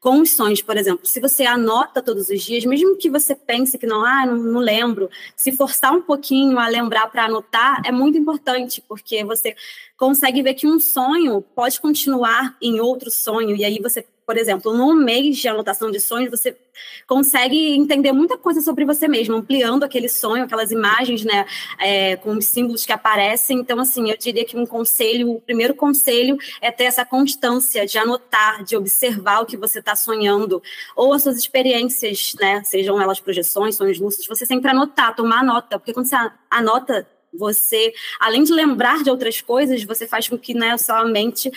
com 0.00 0.22
os 0.22 0.30
sonhos, 0.30 0.62
por 0.62 0.78
exemplo, 0.78 1.06
se 1.06 1.20
você 1.20 1.44
anota 1.44 2.02
todos 2.02 2.30
os 2.30 2.42
dias, 2.42 2.64
mesmo 2.64 2.96
que 2.96 3.10
você 3.10 3.34
pense 3.34 3.76
que 3.76 3.86
não, 3.86 4.02
ah, 4.02 4.24
não, 4.24 4.36
não 4.36 4.60
lembro, 4.60 5.10
se 5.36 5.52
forçar 5.52 5.92
um 5.92 6.00
pouquinho 6.00 6.58
a 6.58 6.66
lembrar 6.68 7.08
para 7.08 7.26
anotar 7.26 7.82
é 7.84 7.92
muito 7.92 8.16
importante, 8.16 8.82
porque 8.88 9.22
você 9.22 9.54
consegue 9.98 10.42
ver 10.42 10.54
que 10.54 10.66
um 10.66 10.80
sonho 10.80 11.42
pode 11.54 11.78
continuar 11.78 12.56
em 12.62 12.80
outro 12.80 13.10
sonho, 13.10 13.54
e 13.54 13.62
aí 13.62 13.78
você 13.78 14.06
por 14.30 14.38
exemplo, 14.38 14.72
num 14.72 14.94
mês 14.94 15.38
de 15.38 15.48
anotação 15.48 15.90
de 15.90 15.98
sonhos, 15.98 16.30
você 16.30 16.56
consegue 17.04 17.74
entender 17.74 18.12
muita 18.12 18.38
coisa 18.38 18.60
sobre 18.60 18.84
você 18.84 19.08
mesmo, 19.08 19.34
ampliando 19.34 19.82
aquele 19.82 20.08
sonho, 20.08 20.44
aquelas 20.44 20.70
imagens, 20.70 21.24
né, 21.24 21.44
é, 21.80 22.14
com 22.14 22.30
os 22.34 22.46
símbolos 22.46 22.86
que 22.86 22.92
aparecem. 22.92 23.58
Então, 23.58 23.80
assim, 23.80 24.08
eu 24.08 24.16
diria 24.16 24.44
que 24.44 24.56
um 24.56 24.64
conselho, 24.64 25.32
o 25.32 25.40
primeiro 25.40 25.74
conselho 25.74 26.38
é 26.60 26.70
ter 26.70 26.84
essa 26.84 27.04
constância 27.04 27.84
de 27.84 27.98
anotar, 27.98 28.62
de 28.62 28.76
observar 28.76 29.40
o 29.40 29.46
que 29.46 29.56
você 29.56 29.80
está 29.80 29.96
sonhando, 29.96 30.62
ou 30.94 31.12
as 31.12 31.24
suas 31.24 31.36
experiências, 31.36 32.36
né, 32.40 32.62
sejam 32.62 33.02
elas 33.02 33.18
projeções, 33.18 33.74
sonhos 33.74 33.98
lúcidos, 33.98 34.28
você 34.28 34.46
sempre 34.46 34.70
anotar, 34.70 35.16
tomar 35.16 35.42
nota, 35.42 35.76
porque 35.76 35.92
quando 35.92 36.06
você 36.06 36.14
anota 36.48 37.04
você, 37.34 37.92
além 38.20 38.44
de 38.44 38.52
lembrar 38.52 39.02
de 39.02 39.10
outras 39.10 39.40
coisas, 39.40 39.82
você 39.82 40.06
faz 40.06 40.28
com 40.28 40.38
que 40.38 40.54
né, 40.54 40.78
sua 40.78 41.04
mente 41.04 41.50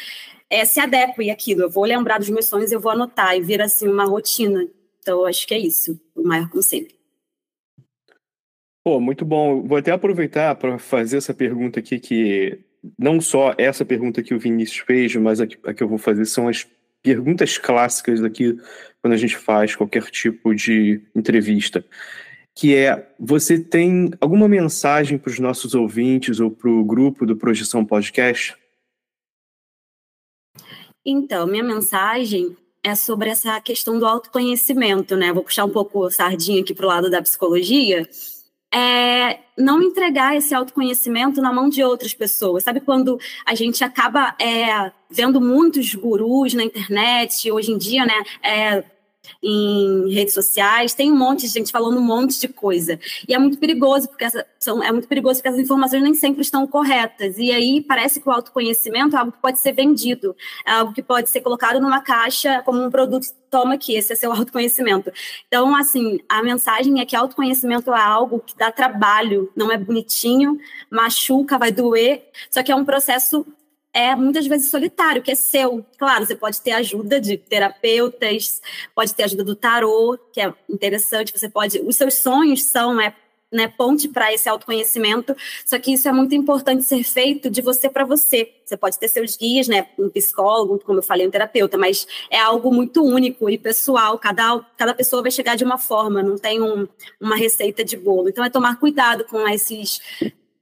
é, 0.53 0.65
se 0.65 0.79
adeque 0.79 1.31
àquilo. 1.31 1.63
Eu 1.63 1.69
vou 1.69 1.83
lembrar 1.83 2.19
dos 2.19 2.29
meus 2.29 2.45
sonhos, 2.45 2.71
eu 2.71 2.79
vou 2.79 2.91
anotar 2.91 3.35
e 3.35 3.41
vira 3.41 3.65
assim 3.65 3.87
uma 3.87 4.05
rotina. 4.05 4.67
Então, 4.99 5.25
acho 5.25 5.47
que 5.47 5.53
é 5.53 5.57
isso, 5.57 5.99
o 6.15 6.23
maior 6.23 6.47
conselho. 6.49 6.87
Pô, 8.83 8.99
muito 8.99 9.25
bom. 9.25 9.63
Vou 9.63 9.77
até 9.77 9.91
aproveitar 9.91 10.55
para 10.55 10.77
fazer 10.77 11.17
essa 11.17 11.33
pergunta 11.33 11.79
aqui, 11.79 11.99
que 11.99 12.59
não 12.99 13.19
só 13.19 13.55
essa 13.57 13.83
pergunta 13.83 14.21
que 14.21 14.33
o 14.33 14.39
Vinícius 14.39 14.85
fez, 14.85 15.15
mas 15.15 15.41
a 15.41 15.47
que, 15.47 15.57
a 15.65 15.73
que 15.73 15.81
eu 15.81 15.87
vou 15.87 15.97
fazer 15.97 16.25
são 16.25 16.47
as 16.47 16.67
perguntas 17.01 17.57
clássicas 17.57 18.21
daqui 18.21 18.57
quando 19.01 19.13
a 19.13 19.17
gente 19.17 19.35
faz 19.35 19.75
qualquer 19.75 20.03
tipo 20.11 20.53
de 20.53 21.01
entrevista. 21.15 21.83
Que 22.55 22.75
é, 22.75 23.09
você 23.19 23.57
tem 23.57 24.11
alguma 24.21 24.47
mensagem 24.47 25.17
para 25.17 25.31
os 25.31 25.39
nossos 25.39 25.73
ouvintes 25.73 26.39
ou 26.39 26.51
para 26.51 26.69
o 26.69 26.83
grupo 26.83 27.25
do 27.25 27.35
Projeção 27.35 27.83
Podcast? 27.83 28.55
Então, 31.05 31.45
minha 31.45 31.63
mensagem 31.63 32.55
é 32.83 32.95
sobre 32.95 33.29
essa 33.29 33.59
questão 33.61 33.97
do 33.97 34.05
autoconhecimento, 34.05 35.15
né? 35.15 35.31
Vou 35.33 35.43
puxar 35.43 35.65
um 35.65 35.69
pouco 35.69 36.09
sardinha 36.09 36.61
aqui 36.61 36.73
para 36.73 36.85
o 36.85 36.89
lado 36.89 37.09
da 37.09 37.21
psicologia. 37.21 38.07
É 38.73 39.39
não 39.57 39.81
entregar 39.81 40.35
esse 40.35 40.53
autoconhecimento 40.53 41.41
na 41.41 41.53
mão 41.53 41.69
de 41.69 41.83
outras 41.83 42.13
pessoas. 42.13 42.63
Sabe 42.63 42.81
quando 42.81 43.19
a 43.45 43.53
gente 43.53 43.83
acaba 43.83 44.35
é, 44.41 44.91
vendo 45.09 45.39
muitos 45.39 45.93
gurus 45.93 46.53
na 46.53 46.63
internet, 46.63 47.51
hoje 47.51 47.71
em 47.71 47.77
dia, 47.77 48.05
né? 48.05 48.23
É, 48.41 48.83
em 49.41 50.13
redes 50.13 50.33
sociais, 50.33 50.93
tem 50.93 51.11
um 51.11 51.17
monte 51.17 51.41
de 51.41 51.47
gente 51.47 51.71
falando 51.71 51.97
um 51.97 52.03
monte 52.03 52.39
de 52.39 52.47
coisa. 52.47 52.99
E 53.27 53.33
é 53.33 53.39
muito 53.39 53.57
perigoso, 53.57 54.07
porque 54.07 54.23
essa, 54.23 54.45
são, 54.59 54.83
é 54.83 54.91
muito 54.91 55.07
perigoso 55.07 55.41
porque 55.41 55.49
as 55.49 55.59
informações 55.59 56.01
nem 56.01 56.13
sempre 56.13 56.41
estão 56.41 56.65
corretas. 56.65 57.37
E 57.37 57.51
aí 57.51 57.81
parece 57.81 58.19
que 58.19 58.27
o 58.27 58.31
autoconhecimento 58.31 59.15
é 59.15 59.19
algo 59.19 59.31
que 59.31 59.41
pode 59.41 59.59
ser 59.59 59.73
vendido, 59.73 60.35
é 60.65 60.71
algo 60.71 60.93
que 60.93 61.03
pode 61.03 61.29
ser 61.29 61.41
colocado 61.41 61.79
numa 61.79 62.01
caixa 62.01 62.61
como 62.63 62.81
um 62.81 62.89
produto. 62.89 63.27
Toma 63.49 63.75
aqui, 63.75 63.95
esse 63.95 64.13
é 64.13 64.15
seu 64.15 64.31
autoconhecimento. 64.31 65.11
Então, 65.47 65.75
assim, 65.75 66.19
a 66.27 66.41
mensagem 66.41 66.99
é 66.99 67.05
que 67.05 67.15
autoconhecimento 67.15 67.93
é 67.93 68.01
algo 68.01 68.39
que 68.39 68.57
dá 68.57 68.71
trabalho, 68.71 69.51
não 69.55 69.71
é 69.71 69.77
bonitinho, 69.77 70.57
machuca, 70.89 71.57
vai 71.57 71.71
doer, 71.71 72.23
só 72.49 72.63
que 72.63 72.71
é 72.71 72.75
um 72.75 72.85
processo 72.85 73.45
é 73.93 74.15
muitas 74.15 74.47
vezes 74.47 74.71
solitário, 74.71 75.21
que 75.21 75.31
é 75.31 75.35
seu. 75.35 75.85
Claro, 75.97 76.25
você 76.25 76.35
pode 76.35 76.59
ter 76.59 76.71
ajuda 76.71 77.21
de 77.21 77.37
terapeutas, 77.37 78.61
pode 78.95 79.13
ter 79.13 79.23
ajuda 79.23 79.43
do 79.43 79.55
tarô, 79.55 80.17
que 80.33 80.41
é 80.41 80.51
interessante, 80.67 81.31
você 81.31 81.47
pode. 81.47 81.79
Os 81.79 81.95
seus 81.95 82.15
sonhos 82.15 82.63
são 82.63 82.99
é, 82.99 83.15
né, 83.51 83.67
ponte 83.67 84.09
para 84.09 84.33
esse 84.33 84.49
autoconhecimento, 84.49 85.35
só 85.63 85.77
que 85.77 85.93
isso 85.93 86.09
é 86.09 86.11
muito 86.11 86.33
importante 86.33 86.83
ser 86.83 87.03
feito 87.03 87.51
de 87.51 87.61
você 87.61 87.87
para 87.87 88.03
você. 88.03 88.51
Você 88.65 88.75
pode 88.75 88.97
ter 88.97 89.07
seus 89.07 89.37
guias, 89.37 89.67
né, 89.67 89.87
um 89.99 90.09
psicólogo, 90.09 90.79
como 90.79 90.97
eu 90.97 91.03
falei, 91.03 91.27
um 91.27 91.31
terapeuta, 91.31 91.77
mas 91.77 92.07
é 92.31 92.39
algo 92.39 92.73
muito 92.73 93.03
único 93.03 93.47
e 93.47 93.59
pessoal, 93.59 94.17
cada, 94.17 94.59
cada 94.75 94.95
pessoa 94.95 95.21
vai 95.21 95.29
chegar 95.29 95.55
de 95.55 95.63
uma 95.63 95.77
forma, 95.77 96.23
não 96.23 96.35
tem 96.35 96.59
um, 96.63 96.87
uma 97.21 97.35
receita 97.35 97.83
de 97.85 97.95
bolo. 97.95 98.27
Então 98.27 98.43
é 98.43 98.49
tomar 98.49 98.79
cuidado 98.79 99.23
com 99.25 99.47
esses 99.47 100.01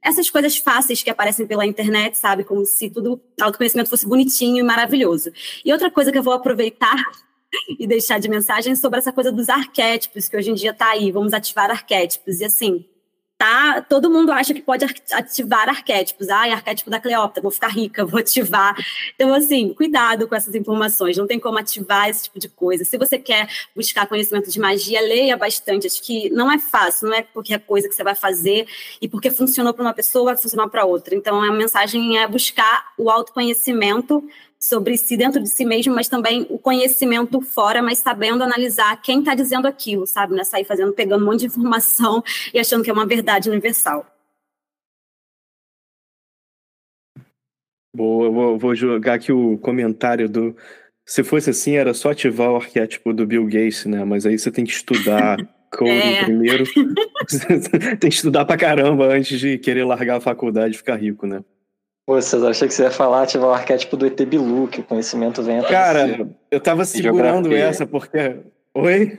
essas 0.02 0.28
coisas 0.28 0.56
fáceis 0.56 1.02
que 1.02 1.10
aparecem 1.10 1.46
pela 1.46 1.64
internet, 1.64 2.18
sabe? 2.18 2.42
Como 2.42 2.64
se 2.64 2.90
tudo, 2.90 3.20
autoconhecimento 3.40 3.88
fosse 3.88 4.06
bonitinho 4.06 4.58
e 4.58 4.62
maravilhoso. 4.62 5.32
E 5.64 5.72
outra 5.72 5.90
coisa 5.90 6.10
que 6.10 6.18
eu 6.18 6.22
vou 6.22 6.32
aproveitar 6.32 6.96
e 7.78 7.86
deixar 7.86 8.18
de 8.18 8.28
mensagem 8.28 8.74
sobre 8.74 8.98
essa 8.98 9.12
coisa 9.12 9.30
dos 9.30 9.48
arquétipos, 9.48 10.28
que 10.28 10.36
hoje 10.36 10.50
em 10.50 10.54
dia 10.54 10.70
está 10.70 10.90
aí, 10.90 11.12
vamos 11.12 11.32
ativar 11.32 11.70
arquétipos. 11.70 12.40
E 12.40 12.44
assim, 12.44 12.84
tá, 13.42 13.82
todo 13.82 14.08
mundo 14.08 14.30
acha 14.30 14.54
que 14.54 14.62
pode 14.62 14.84
ativar 15.10 15.68
arquétipos. 15.68 16.28
Ah, 16.28 16.52
arquétipo 16.52 16.88
da 16.88 17.00
Cleópatra, 17.00 17.42
vou 17.42 17.50
ficar 17.50 17.68
rica, 17.68 18.04
vou 18.06 18.20
ativar. 18.20 18.76
Então, 19.16 19.34
assim, 19.34 19.74
cuidado 19.74 20.28
com 20.28 20.34
essas 20.36 20.54
informações, 20.54 21.16
não 21.16 21.26
tem 21.26 21.40
como 21.40 21.58
ativar 21.58 22.08
esse 22.08 22.24
tipo 22.24 22.38
de 22.38 22.48
coisa. 22.48 22.84
Se 22.84 22.96
você 22.96 23.18
quer 23.18 23.48
buscar 23.74 24.06
conhecimento 24.06 24.48
de 24.48 24.60
magia, 24.60 25.00
leia 25.00 25.36
bastante. 25.36 25.88
Acho 25.88 26.00
que 26.00 26.30
não 26.30 26.52
é 26.52 26.58
fácil, 26.58 27.08
não 27.08 27.16
é 27.16 27.22
qualquer 27.22 27.58
coisa 27.58 27.88
que 27.88 27.94
você 27.96 28.04
vai 28.04 28.14
fazer 28.14 28.64
e 29.00 29.08
porque 29.08 29.28
funcionou 29.28 29.74
para 29.74 29.82
uma 29.82 29.94
pessoa, 29.94 30.26
vai 30.26 30.36
funcionar 30.36 30.68
para 30.68 30.84
outra. 30.84 31.12
Então, 31.16 31.42
a 31.42 31.50
mensagem 31.50 32.18
é 32.18 32.28
buscar 32.28 32.92
o 32.96 33.10
autoconhecimento 33.10 34.22
sobre 34.62 34.96
si 34.96 35.16
dentro 35.16 35.42
de 35.42 35.48
si 35.48 35.64
mesmo, 35.64 35.92
mas 35.92 36.08
também 36.08 36.46
o 36.48 36.56
conhecimento 36.56 37.40
fora, 37.40 37.82
mas 37.82 37.98
sabendo 37.98 38.44
analisar 38.44 39.02
quem 39.02 39.18
está 39.18 39.34
dizendo 39.34 39.66
aquilo, 39.66 40.06
sabe? 40.06 40.34
Não 40.34 40.40
é 40.40 40.44
sair 40.44 40.64
fazendo, 40.64 40.92
pegando 40.92 41.24
um 41.24 41.26
monte 41.26 41.40
de 41.40 41.46
informação 41.46 42.22
e 42.54 42.60
achando 42.60 42.84
que 42.84 42.88
é 42.88 42.92
uma 42.92 43.04
verdade 43.04 43.50
universal. 43.50 44.06
Boa, 47.94 48.30
vou, 48.30 48.56
vou 48.56 48.74
jogar 48.74 49.14
aqui 49.14 49.32
o 49.32 49.58
comentário 49.58 50.28
do. 50.28 50.56
Se 51.04 51.24
fosse 51.24 51.50
assim, 51.50 51.74
era 51.74 51.92
só 51.92 52.12
ativar 52.12 52.52
o 52.52 52.56
arquétipo 52.56 53.12
do 53.12 53.26
Bill 53.26 53.44
Gates, 53.46 53.84
né? 53.84 54.04
Mas 54.04 54.24
aí 54.24 54.38
você 54.38 54.50
tem 54.50 54.64
que 54.64 54.70
estudar 54.70 55.38
coding 55.76 55.90
é. 55.90 56.24
primeiro. 56.24 56.64
tem 57.98 58.08
que 58.08 58.16
estudar 58.16 58.44
pra 58.44 58.56
caramba 58.56 59.06
antes 59.06 59.40
de 59.40 59.58
querer 59.58 59.84
largar 59.84 60.18
a 60.18 60.20
faculdade 60.20 60.76
e 60.76 60.78
ficar 60.78 60.96
rico, 60.96 61.26
né? 61.26 61.42
Pô, 62.04 62.20
César, 62.20 62.50
achei 62.50 62.66
que 62.66 62.74
você 62.74 62.82
ia 62.82 62.90
falar, 62.90 63.22
ativar 63.22 63.50
o 63.50 63.52
arquétipo 63.52 63.96
do 63.96 64.06
ET 64.06 64.20
Bilu, 64.24 64.66
que 64.66 64.80
o 64.80 64.84
conhecimento 64.84 65.42
vem 65.42 65.60
até 65.60 65.68
Cara, 65.68 66.28
eu 66.50 66.60
tava 66.60 66.84
segurando 66.84 67.48
geografia. 67.48 67.64
essa 67.64 67.86
porque... 67.86 68.40
Oi? 68.74 69.18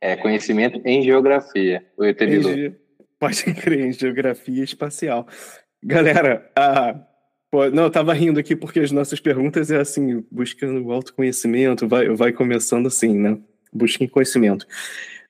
É, 0.00 0.16
conhecimento 0.16 0.80
em 0.84 1.02
geografia, 1.02 1.84
o 1.96 2.04
ET 2.04 2.18
Bilu. 2.18 2.54
Ge... 2.54 2.74
Pode 3.18 3.44
crer, 3.54 3.86
em 3.86 3.92
geografia 3.92 4.64
espacial. 4.64 5.26
Galera, 5.82 6.50
a... 6.56 6.94
Pô, 7.50 7.70
não, 7.70 7.84
eu 7.84 7.90
tava 7.90 8.12
rindo 8.14 8.40
aqui 8.40 8.56
porque 8.56 8.80
as 8.80 8.90
nossas 8.90 9.20
perguntas 9.20 9.70
é 9.70 9.78
assim, 9.78 10.24
buscando 10.30 10.84
o 10.84 10.92
autoconhecimento, 10.92 11.86
vai, 11.86 12.08
vai 12.08 12.32
começando 12.32 12.86
assim, 12.86 13.16
né? 13.16 13.38
Busquem 13.72 14.08
conhecimento. 14.08 14.66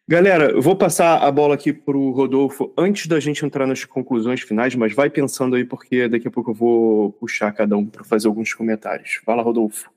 Galera, 0.06 0.50
eu 0.50 0.60
vou 0.60 0.76
passar 0.76 1.22
a 1.22 1.32
bola 1.32 1.54
aqui 1.54 1.72
para 1.72 1.96
o 1.96 2.10
Rodolfo 2.10 2.70
antes 2.76 3.06
da 3.06 3.18
gente 3.18 3.42
entrar 3.42 3.66
nas 3.66 3.86
conclusões 3.86 4.42
finais, 4.42 4.74
mas 4.74 4.92
vai 4.92 5.08
pensando 5.08 5.56
aí, 5.56 5.64
porque 5.64 6.06
daqui 6.06 6.28
a 6.28 6.30
pouco 6.30 6.50
eu 6.50 6.54
vou 6.54 7.12
puxar 7.12 7.50
cada 7.52 7.74
um 7.74 7.86
para 7.86 8.04
fazer 8.04 8.28
alguns 8.28 8.52
comentários. 8.52 9.14
Fala, 9.24 9.42
Rodolfo. 9.42 9.90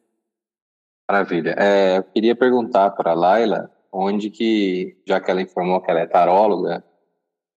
Maravilha. 1.12 1.56
É, 1.58 1.98
eu 1.98 2.04
queria 2.04 2.36
perguntar 2.38 2.92
para 2.92 3.12
a 3.12 3.14
Laila 3.14 3.70
onde 3.92 4.30
que, 4.30 4.96
já 5.06 5.20
que 5.20 5.30
ela 5.30 5.42
informou 5.42 5.82
que 5.82 5.92
ela 5.92 6.00
é 6.00 6.06
taróloga 6.06 6.86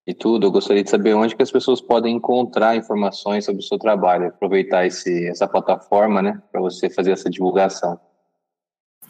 e 0.04 0.12
tudo, 0.12 0.48
eu 0.48 0.50
gostaria 0.50 0.82
de 0.82 0.90
saber 0.90 1.14
onde 1.14 1.36
que 1.36 1.42
as 1.44 1.52
pessoas 1.52 1.80
podem 1.80 2.16
encontrar 2.16 2.74
informações 2.74 3.44
sobre 3.44 3.60
o 3.60 3.64
seu 3.64 3.78
trabalho, 3.78 4.26
aproveitar 4.26 4.84
esse, 4.84 5.28
essa 5.28 5.46
plataforma, 5.46 6.20
né, 6.20 6.42
para 6.50 6.60
você 6.60 6.90
fazer 6.90 7.12
essa 7.12 7.30
divulgação. 7.30 8.00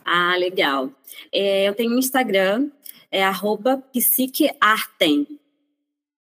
Ah, 0.05 0.37
legal. 0.37 0.91
É, 1.33 1.67
eu 1.67 1.75
tenho 1.75 1.95
um 1.95 1.99
Instagram 1.99 2.69
é 3.11 3.25
arroba 3.25 3.79
psiqueartem. 3.93 5.27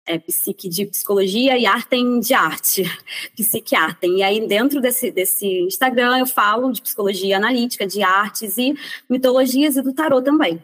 É 0.05 0.17
psique 0.17 0.67
de 0.67 0.88
psicologia 0.88 1.55
e 1.55 1.67
artem 1.67 2.19
de 2.19 2.33
arte, 2.33 2.83
psiqueartem. 3.38 4.17
E 4.17 4.24
aí, 4.24 4.48
dentro 4.48 4.81
desse, 4.81 5.12
desse 5.12 5.45
Instagram, 5.62 6.17
eu 6.17 6.25
falo 6.25 6.71
de 6.71 6.81
psicologia 6.81 7.38
analítica, 7.38 7.86
de 7.86 8.01
artes 8.01 8.57
e 8.57 8.74
mitologias 9.07 9.77
e 9.77 9.83
do 9.83 9.94
tarô 9.94 10.20
também. 10.20 10.63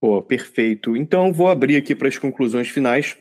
Pô, 0.00 0.20
perfeito. 0.20 0.96
Então, 0.96 1.32
vou 1.32 1.48
abrir 1.48 1.76
aqui 1.76 1.94
para 1.94 2.08
as 2.08 2.18
conclusões 2.18 2.68
finais. 2.68 3.16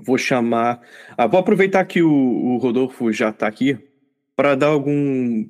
Vou 0.00 0.16
chamar. 0.16 0.80
Ah, 1.18 1.26
vou 1.26 1.38
aproveitar 1.38 1.84
que 1.84 2.00
o, 2.02 2.10
o 2.10 2.56
Rodolfo 2.56 3.12
já 3.12 3.28
está 3.28 3.46
aqui 3.46 3.78
para 4.34 4.54
dar 4.54 4.68
algum. 4.68 5.46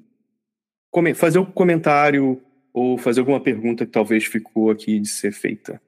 fazer 1.15 1.39
um 1.39 1.45
comentário 1.45 2.43
ou 2.77 2.99
fazer 2.99 3.21
alguma 3.21 3.41
pergunta 3.41 3.87
que 3.87 3.91
talvez 3.91 4.27
ficou 4.27 4.71
aqui 4.71 5.01
de 5.01 5.09
ser 5.09 5.33
feita. 5.33 5.81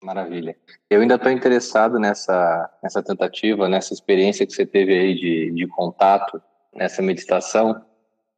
Maravilha. 0.00 0.56
Eu 0.88 1.00
ainda 1.00 1.16
estou 1.16 1.32
interessado 1.32 1.98
nessa, 1.98 2.70
nessa 2.80 3.02
tentativa, 3.02 3.68
nessa 3.68 3.92
experiência 3.92 4.46
que 4.46 4.52
você 4.52 4.64
teve 4.64 4.96
aí 4.96 5.14
de, 5.16 5.50
de 5.50 5.66
contato, 5.66 6.40
nessa 6.72 7.02
meditação. 7.02 7.84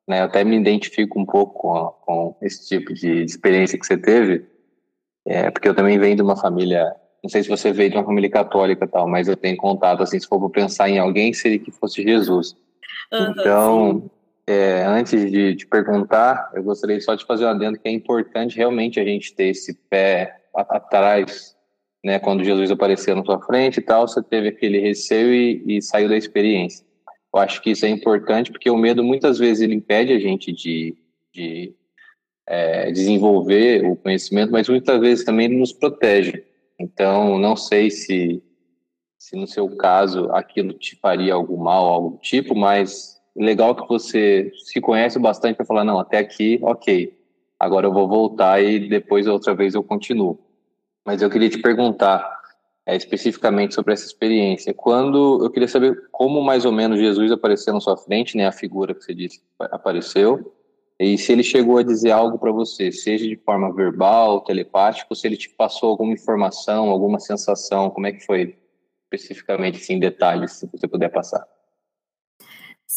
Né? 0.09 0.21
Eu 0.21 0.25
até 0.25 0.43
me 0.43 0.57
identifico 0.57 1.21
um 1.21 1.27
pouco 1.27 1.61
com, 1.61 1.89
com 2.07 2.37
esse 2.41 2.67
tipo 2.67 2.95
de, 2.95 3.25
experiência 3.25 3.79
que 3.79 3.87
você 3.87 3.99
teve, 3.99 4.47
é, 5.27 5.51
porque 5.51 5.69
eu 5.69 5.75
também 5.75 5.99
venho 5.99 6.17
de 6.17 6.23
uma 6.23 6.37
família, 6.37 6.97
não 7.23 7.29
sei 7.29 7.43
se 7.43 7.49
você 7.51 7.73
veio 7.73 7.91
de 7.91 7.97
uma 7.99 8.07
família 8.07 8.31
católica 8.31 8.89
tal, 8.89 9.07
mas 9.07 9.29
eu 9.29 9.37
tenho 9.37 9.57
contato, 9.59 10.03
assim, 10.03 10.19
se 10.19 10.27
for 10.27 10.49
pensar 10.49 10.89
em 10.89 10.99
alguém, 10.99 11.35
seria 11.35 11.59
que 11.59 11.71
fosse 11.71 12.03
Jesus. 12.03 12.57
Uhum, 13.13 13.35
então, 13.37 14.01
sim 14.01 14.16
é, 14.47 14.85
antes 14.85 15.31
de 15.31 15.57
te 15.57 15.67
perguntar, 15.67 16.53
eu 16.55 16.63
gostaria 16.63 17.01
só 17.01 17.15
de 17.15 17.25
fazer 17.25 17.45
um 17.45 17.49
adendo 17.49 17.79
que 17.79 17.89
é 17.89 17.93
importante 17.93 18.57
realmente 18.57 19.01
a 19.01 19.05
gente 19.05 19.35
ter 19.35 19.49
esse 19.49 19.75
pé 19.75 20.45
atrás, 20.55 21.57
né? 22.05 22.21
Quando 22.21 22.45
Jesus 22.45 22.71
apareceu 22.71 23.17
na 23.17 23.25
sua 23.25 23.41
frente 23.43 23.79
e 23.79 23.83
tal, 23.83 24.07
você 24.07 24.23
teve 24.23 24.49
aquele 24.49 24.79
receio 24.79 25.35
e, 25.35 25.79
e 25.79 25.83
saiu 25.83 26.09
da 26.09 26.17
experiência. 26.17 26.87
Eu 27.35 27.41
acho 27.41 27.61
que 27.61 27.71
isso 27.71 27.85
é 27.85 27.89
importante 27.89 28.53
porque 28.53 28.71
o 28.71 28.77
medo 28.77 29.03
muitas 29.03 29.39
vezes 29.39 29.63
ele 29.63 29.75
impede 29.75 30.13
a 30.13 30.19
gente 30.19 30.53
de, 30.53 30.97
de 31.35 31.75
é, 32.47 32.93
desenvolver 32.93 33.85
o 33.85 33.97
conhecimento, 33.97 34.53
mas 34.53 34.69
muitas 34.69 35.01
vezes 35.01 35.25
também 35.25 35.47
ele 35.47 35.59
nos 35.59 35.73
protege. 35.73 36.45
Então, 36.79 37.37
não 37.39 37.57
sei 37.57 37.91
se, 37.91 38.43
se 39.19 39.35
no 39.35 39.47
seu 39.47 39.69
caso 39.77 40.31
aquilo 40.31 40.73
te 40.73 40.95
faria 40.97 41.35
algum 41.35 41.57
mal, 41.57 41.85
algo 41.85 42.11
do 42.11 42.19
tipo, 42.19 42.55
mas 42.55 43.16
legal 43.37 43.75
que 43.75 43.89
você 43.89 44.51
se 44.65 44.81
conhece 44.81 45.19
bastante 45.19 45.57
para 45.57 45.67
falar, 45.67 45.85
não, 45.85 45.99
até 45.99 46.19
aqui, 46.19 46.59
ok. 46.63 47.17
Agora 47.59 47.87
eu 47.87 47.93
vou 47.93 48.09
voltar 48.09 48.63
e 48.63 48.89
depois 48.89 49.27
outra 49.27 49.55
vez 49.55 49.75
eu 49.75 49.83
continuo. 49.83 50.39
Mas 51.05 51.23
eu 51.23 51.31
queria 51.31 51.49
te 51.49 51.59
perguntar 51.59 52.37
é, 52.85 52.97
especificamente 52.97 53.75
sobre 53.75 53.93
essa 53.93 54.07
experiência. 54.07 54.73
Quando 54.75 55.45
eu 55.45 55.51
queria 55.51 55.69
saber 55.69 56.09
como 56.13 56.43
mais 56.43 56.65
ou 56.65 56.73
menos 56.73 56.99
Jesus 56.99 57.33
apareceu 57.33 57.75
na 57.75 57.81
sua 57.81 57.97
frente, 57.97 58.37
né, 58.37 58.47
a 58.47 58.53
figura 58.53 58.95
que 58.95 59.03
você 59.03 59.15
disse 59.15 59.41
apareceu, 59.59 60.53
e 60.99 61.19
se 61.19 61.33
ele 61.33 61.43
chegou 61.43 61.77
a 61.77 61.83
dizer 61.83 62.11
algo 62.11 62.39
para 62.39 62.51
você, 62.51 62.91
seja 62.91 63.27
de 63.27 63.37
forma 63.37 63.75
verbal, 63.75 64.41
telepática, 64.41 65.07
ou 65.11 65.17
se 65.17 65.27
ele 65.27 65.37
te 65.37 65.51
passou 65.51 65.91
alguma 65.91 66.15
informação, 66.15 66.89
alguma 66.89 67.21
sensação, 67.21 67.91
como 67.91 68.07
é 68.07 68.13
que 68.13 68.25
foi 68.25 68.57
especificamente, 69.05 69.79
assim, 69.79 69.95
em 69.95 70.01
detalhes, 70.01 70.53
se 70.53 70.67
você 70.67 70.89
puder 70.89 71.11
passar. 71.11 71.47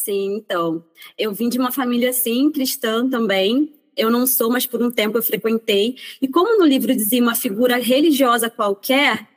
Sim, 0.09 0.37
então. 0.37 0.83
Eu 1.15 1.31
vim 1.31 1.49
de 1.49 1.59
uma 1.59 1.71
família, 1.71 2.11
sim, 2.11 2.51
cristã 2.51 3.07
também. 3.07 3.71
Eu 3.95 4.09
não 4.09 4.25
sou, 4.25 4.49
mas 4.49 4.65
por 4.65 4.81
um 4.81 4.89
tempo 4.89 5.19
eu 5.19 5.21
frequentei. 5.21 5.97
E 6.19 6.27
como 6.27 6.57
no 6.57 6.65
livro 6.65 6.95
dizia 6.95 7.21
uma 7.21 7.35
figura 7.35 7.77
religiosa 7.77 8.49
qualquer, 8.49 9.27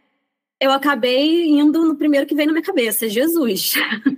eu 0.58 0.72
acabei 0.72 1.46
indo 1.46 1.84
no 1.84 1.94
primeiro 1.94 2.26
que 2.26 2.34
veio 2.34 2.46
na 2.46 2.54
minha 2.54 2.64
cabeça, 2.64 3.06
Jesus. 3.06 3.74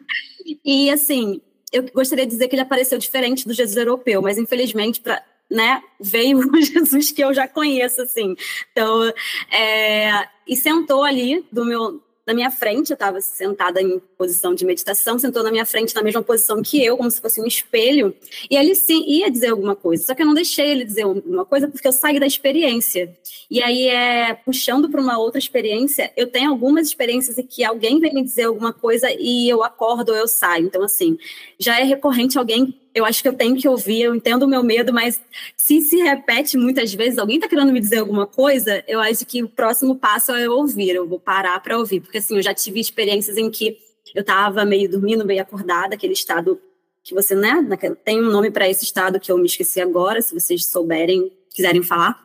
e 0.64 0.90
assim, 0.90 1.40
eu 1.72 1.82
gostaria 1.92 2.24
de 2.24 2.30
dizer 2.30 2.46
que 2.46 2.54
ele 2.54 2.62
apareceu 2.62 2.98
diferente 2.98 3.48
do 3.48 3.52
Jesus 3.52 3.76
europeu, 3.76 4.22
mas 4.22 4.38
infelizmente, 4.38 5.00
para 5.00 5.24
né, 5.50 5.82
veio 6.00 6.38
o 6.54 6.62
Jesus 6.62 7.10
que 7.10 7.24
eu 7.24 7.34
já 7.34 7.48
conheço, 7.48 8.00
assim. 8.00 8.36
Então, 8.70 9.12
é, 9.50 10.28
e 10.46 10.54
sentou 10.54 11.02
ali 11.02 11.44
do 11.50 11.64
meu, 11.64 12.00
na 12.26 12.32
minha 12.32 12.50
frente, 12.50 12.90
eu 12.90 12.94
estava 12.94 13.20
sentada 13.20 13.82
em 13.82 14.00
posição 14.16 14.54
de 14.54 14.64
meditação, 14.64 15.18
sentou 15.18 15.42
na 15.42 15.50
minha 15.50 15.66
frente 15.66 15.94
na 15.94 16.02
mesma 16.02 16.22
posição 16.22 16.62
que 16.62 16.82
eu, 16.82 16.96
como 16.96 17.10
se 17.10 17.20
fosse 17.20 17.40
um 17.40 17.46
espelho, 17.46 18.14
e 18.50 18.56
ele 18.56 18.74
sim 18.74 19.04
ia 19.06 19.30
dizer 19.30 19.48
alguma 19.48 19.76
coisa, 19.76 20.04
só 20.04 20.14
que 20.14 20.22
eu 20.22 20.26
não 20.26 20.34
deixei 20.34 20.70
ele 20.70 20.84
dizer 20.84 21.02
alguma 21.02 21.44
coisa 21.44 21.68
porque 21.68 21.86
eu 21.86 21.92
saí 21.92 22.18
da 22.18 22.26
experiência. 22.26 23.14
E 23.50 23.62
aí, 23.62 23.88
é, 23.88 24.34
puxando 24.34 24.88
para 24.88 25.00
uma 25.00 25.18
outra 25.18 25.38
experiência, 25.38 26.12
eu 26.16 26.26
tenho 26.26 26.50
algumas 26.50 26.86
experiências 26.86 27.36
em 27.38 27.46
que 27.46 27.62
alguém 27.62 28.00
vem 28.00 28.14
me 28.14 28.22
dizer 28.22 28.44
alguma 28.44 28.72
coisa 28.72 29.08
e 29.10 29.48
eu 29.48 29.62
acordo 29.62 30.10
ou 30.10 30.16
eu 30.16 30.26
saio. 30.26 30.66
Então, 30.66 30.82
assim, 30.82 31.18
já 31.58 31.78
é 31.78 31.84
recorrente 31.84 32.38
alguém 32.38 32.74
eu 32.94 33.04
acho 33.04 33.22
que 33.22 33.28
eu 33.28 33.32
tenho 33.32 33.56
que 33.56 33.68
ouvir, 33.68 34.02
eu 34.02 34.14
entendo 34.14 34.44
o 34.44 34.48
meu 34.48 34.62
medo, 34.62 34.92
mas 34.92 35.20
se 35.56 35.80
se 35.80 35.96
repete 35.96 36.56
muitas 36.56 36.94
vezes, 36.94 37.18
alguém 37.18 37.36
está 37.36 37.48
querendo 37.48 37.72
me 37.72 37.80
dizer 37.80 37.98
alguma 37.98 38.26
coisa, 38.26 38.84
eu 38.86 39.00
acho 39.00 39.26
que 39.26 39.42
o 39.42 39.48
próximo 39.48 39.96
passo 39.96 40.32
é 40.32 40.46
eu 40.46 40.52
ouvir, 40.52 40.90
eu 40.90 41.06
vou 41.06 41.18
parar 41.18 41.60
para 41.60 41.76
ouvir, 41.76 42.00
porque 42.00 42.18
assim, 42.18 42.36
eu 42.36 42.42
já 42.42 42.54
tive 42.54 42.78
experiências 42.78 43.36
em 43.36 43.50
que 43.50 43.76
eu 44.14 44.20
estava 44.20 44.64
meio 44.64 44.88
dormindo, 44.88 45.24
meio 45.24 45.42
acordada, 45.42 45.96
aquele 45.96 46.12
estado 46.12 46.60
que 47.02 47.12
você, 47.12 47.34
né, 47.34 47.66
tem 48.04 48.22
um 48.22 48.30
nome 48.30 48.50
para 48.50 48.68
esse 48.68 48.84
estado 48.84 49.18
que 49.18 49.30
eu 49.30 49.36
me 49.36 49.46
esqueci 49.46 49.80
agora, 49.80 50.22
se 50.22 50.32
vocês 50.32 50.66
souberem, 50.66 51.30
quiserem 51.52 51.82
falar. 51.82 52.24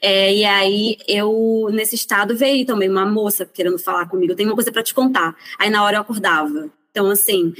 É, 0.00 0.32
e 0.32 0.44
aí 0.44 0.96
eu, 1.08 1.68
nesse 1.72 1.96
estado, 1.96 2.36
veio 2.36 2.64
também 2.64 2.88
uma 2.88 3.04
moça 3.04 3.44
querendo 3.44 3.78
falar 3.78 4.06
comigo. 4.06 4.34
Tenho 4.36 4.50
uma 4.50 4.54
coisa 4.54 4.70
para 4.70 4.84
te 4.84 4.94
contar. 4.94 5.36
Aí 5.58 5.68
na 5.68 5.82
hora 5.82 5.96
eu 5.96 6.00
acordava. 6.02 6.70
Então, 6.92 7.10
assim, 7.10 7.52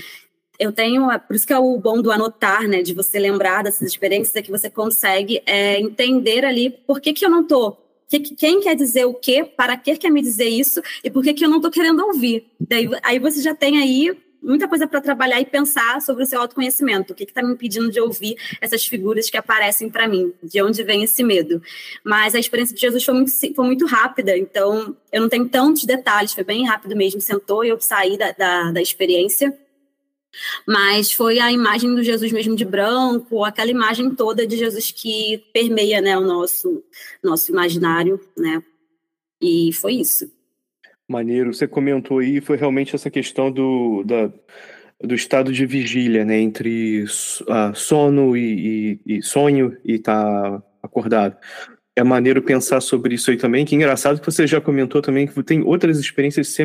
eu 0.58 0.72
tenho, 0.72 1.06
por 1.20 1.36
isso 1.36 1.46
que 1.46 1.52
é 1.52 1.58
o 1.58 1.78
bom 1.78 2.00
do 2.00 2.10
anotar, 2.10 2.68
né, 2.68 2.82
de 2.82 2.94
você 2.94 3.18
lembrar 3.18 3.62
dessas 3.64 3.88
experiências, 3.88 4.34
é 4.36 4.42
que 4.42 4.50
você 4.50 4.70
consegue 4.70 5.42
é, 5.46 5.80
entender 5.80 6.44
ali 6.44 6.70
por 6.70 7.00
que, 7.00 7.12
que 7.12 7.24
eu 7.24 7.30
não 7.30 7.44
tô, 7.44 7.76
que, 8.08 8.20
quem 8.34 8.60
quer 8.60 8.74
dizer 8.76 9.04
o 9.04 9.14
quê, 9.14 9.44
para 9.44 9.76
que 9.76 9.96
quer 9.96 10.10
me 10.10 10.22
dizer 10.22 10.48
isso 10.48 10.80
e 11.02 11.10
por 11.10 11.22
que, 11.22 11.34
que 11.34 11.44
eu 11.44 11.50
não 11.50 11.60
tô 11.60 11.70
querendo 11.70 12.04
ouvir. 12.04 12.46
Daí, 12.60 12.88
aí 13.02 13.18
você 13.18 13.40
já 13.40 13.54
tem 13.54 13.78
aí 13.78 14.16
muita 14.42 14.68
coisa 14.68 14.86
para 14.86 15.00
trabalhar 15.00 15.40
e 15.40 15.46
pensar 15.46 16.02
sobre 16.02 16.22
o 16.22 16.26
seu 16.26 16.40
autoconhecimento. 16.40 17.12
O 17.12 17.16
que 17.16 17.24
está 17.24 17.42
me 17.42 17.54
impedindo 17.54 17.90
de 17.90 17.98
ouvir 17.98 18.36
essas 18.60 18.84
figuras 18.84 19.30
que 19.30 19.36
aparecem 19.36 19.88
para 19.88 20.06
mim? 20.06 20.32
De 20.42 20.62
onde 20.62 20.82
vem 20.82 21.02
esse 21.02 21.24
medo? 21.24 21.62
Mas 22.04 22.34
a 22.34 22.38
experiência 22.38 22.74
de 22.74 22.80
Jesus 22.80 23.02
foi 23.02 23.14
muito, 23.14 23.32
foi 23.32 23.64
muito 23.64 23.86
rápida, 23.86 24.36
então 24.36 24.94
eu 25.10 25.22
não 25.22 25.28
tenho 25.28 25.48
tantos 25.48 25.84
detalhes, 25.84 26.34
foi 26.34 26.44
bem 26.44 26.66
rápido 26.66 26.94
mesmo. 26.94 27.20
Sentou 27.20 27.64
e 27.64 27.68
eu 27.70 27.80
saí 27.80 28.18
da, 28.18 28.32
da, 28.32 28.72
da 28.72 28.82
experiência. 28.82 29.56
Mas 30.66 31.12
foi 31.12 31.38
a 31.38 31.50
imagem 31.50 31.94
do 31.94 32.02
Jesus 32.02 32.32
mesmo 32.32 32.56
de 32.56 32.64
branco, 32.64 33.44
aquela 33.44 33.70
imagem 33.70 34.14
toda 34.14 34.46
de 34.46 34.56
Jesus 34.56 34.90
que 34.90 35.42
permeia 35.52 36.00
né, 36.00 36.16
o 36.16 36.22
nosso, 36.22 36.82
nosso 37.22 37.50
imaginário, 37.50 38.20
né? 38.36 38.62
E 39.40 39.72
foi 39.72 39.94
isso. 39.94 40.30
Maneiro. 41.08 41.52
Você 41.52 41.66
comentou 41.66 42.18
aí, 42.18 42.40
foi 42.40 42.56
realmente 42.56 42.94
essa 42.94 43.10
questão 43.10 43.50
do, 43.50 44.02
da, 44.04 44.32
do 45.02 45.14
estado 45.14 45.52
de 45.52 45.66
vigília, 45.66 46.24
né? 46.24 46.38
Entre 46.38 47.04
uh, 47.04 47.74
sono 47.74 48.36
e, 48.36 49.00
e, 49.06 49.18
e 49.18 49.22
sonho 49.22 49.76
e 49.84 49.94
estar 49.94 50.60
tá 50.60 50.62
acordado. 50.82 51.36
É 51.96 52.02
maneiro 52.02 52.42
pensar 52.42 52.80
sobre 52.80 53.14
isso 53.14 53.30
aí 53.30 53.36
também, 53.36 53.64
que 53.64 53.74
é 53.74 53.76
engraçado 53.76 54.20
que 54.20 54.26
você 54.26 54.46
já 54.46 54.60
comentou 54.60 55.00
também 55.00 55.26
que 55.26 55.42
tem 55.42 55.62
outras 55.62 55.98
experiências 55.98 56.56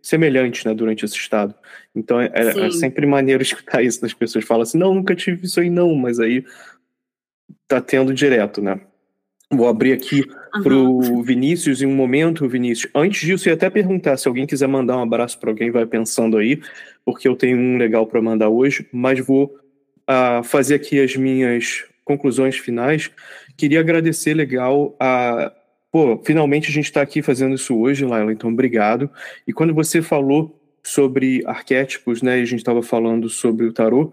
semelhantes 0.00 0.64
né, 0.64 0.72
durante 0.72 1.04
esse 1.04 1.16
estado. 1.16 1.54
Então 1.94 2.20
é, 2.20 2.30
é, 2.32 2.66
é 2.66 2.70
sempre 2.70 3.04
maneiro 3.04 3.42
escutar 3.42 3.82
isso 3.82 4.00
das 4.00 4.14
pessoas. 4.14 4.44
Falam 4.44 4.62
assim, 4.62 4.78
não, 4.78 4.94
nunca 4.94 5.16
tive 5.16 5.46
isso 5.46 5.58
aí 5.58 5.68
não, 5.68 5.94
mas 5.94 6.20
aí 6.20 6.44
tá 7.66 7.80
tendo 7.80 8.14
direto, 8.14 8.62
né? 8.62 8.80
Vou 9.50 9.66
abrir 9.66 9.92
aqui 9.92 10.24
uhum. 10.54 10.62
para 10.62 10.74
o 10.74 11.22
Vinícius 11.22 11.80
em 11.80 11.86
um 11.86 11.94
momento, 11.94 12.46
Vinícius. 12.46 12.92
Antes 12.94 13.22
disso, 13.22 13.48
eu 13.48 13.52
ia 13.52 13.56
até 13.56 13.70
perguntar 13.70 14.16
se 14.18 14.28
alguém 14.28 14.46
quiser 14.46 14.68
mandar 14.68 14.98
um 14.98 15.02
abraço 15.02 15.38
para 15.40 15.50
alguém, 15.50 15.70
vai 15.70 15.86
pensando 15.86 16.36
aí, 16.36 16.60
porque 17.04 17.26
eu 17.26 17.34
tenho 17.34 17.56
um 17.56 17.78
legal 17.78 18.06
para 18.06 18.20
mandar 18.20 18.50
hoje, 18.50 18.86
mas 18.92 19.18
vou 19.20 19.58
uh, 20.08 20.44
fazer 20.44 20.74
aqui 20.74 21.00
as 21.00 21.16
minhas 21.16 21.84
conclusões 22.04 22.58
finais. 22.58 23.10
Queria 23.58 23.80
agradecer 23.80 24.34
legal 24.34 24.96
a. 25.00 25.52
Pô, 25.90 26.22
finalmente 26.24 26.68
a 26.68 26.72
gente 26.72 26.84
está 26.84 27.02
aqui 27.02 27.22
fazendo 27.22 27.56
isso 27.56 27.76
hoje, 27.76 28.04
Laila, 28.04 28.32
então 28.32 28.50
obrigado. 28.50 29.10
E 29.46 29.52
quando 29.52 29.74
você 29.74 30.00
falou 30.00 30.56
sobre 30.80 31.42
arquétipos, 31.44 32.22
né, 32.22 32.38
e 32.38 32.42
a 32.42 32.44
gente 32.44 32.60
estava 32.60 32.82
falando 32.82 33.28
sobre 33.28 33.66
o 33.66 33.72
tarô, 33.72 34.12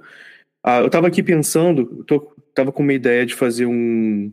eu 0.81 0.87
estava 0.87 1.07
aqui 1.07 1.21
pensando, 1.21 2.03
estava 2.49 2.71
com 2.71 2.81
uma 2.81 2.93
ideia 2.93 3.23
de 3.23 3.35
fazer 3.35 3.67
um 3.67 4.31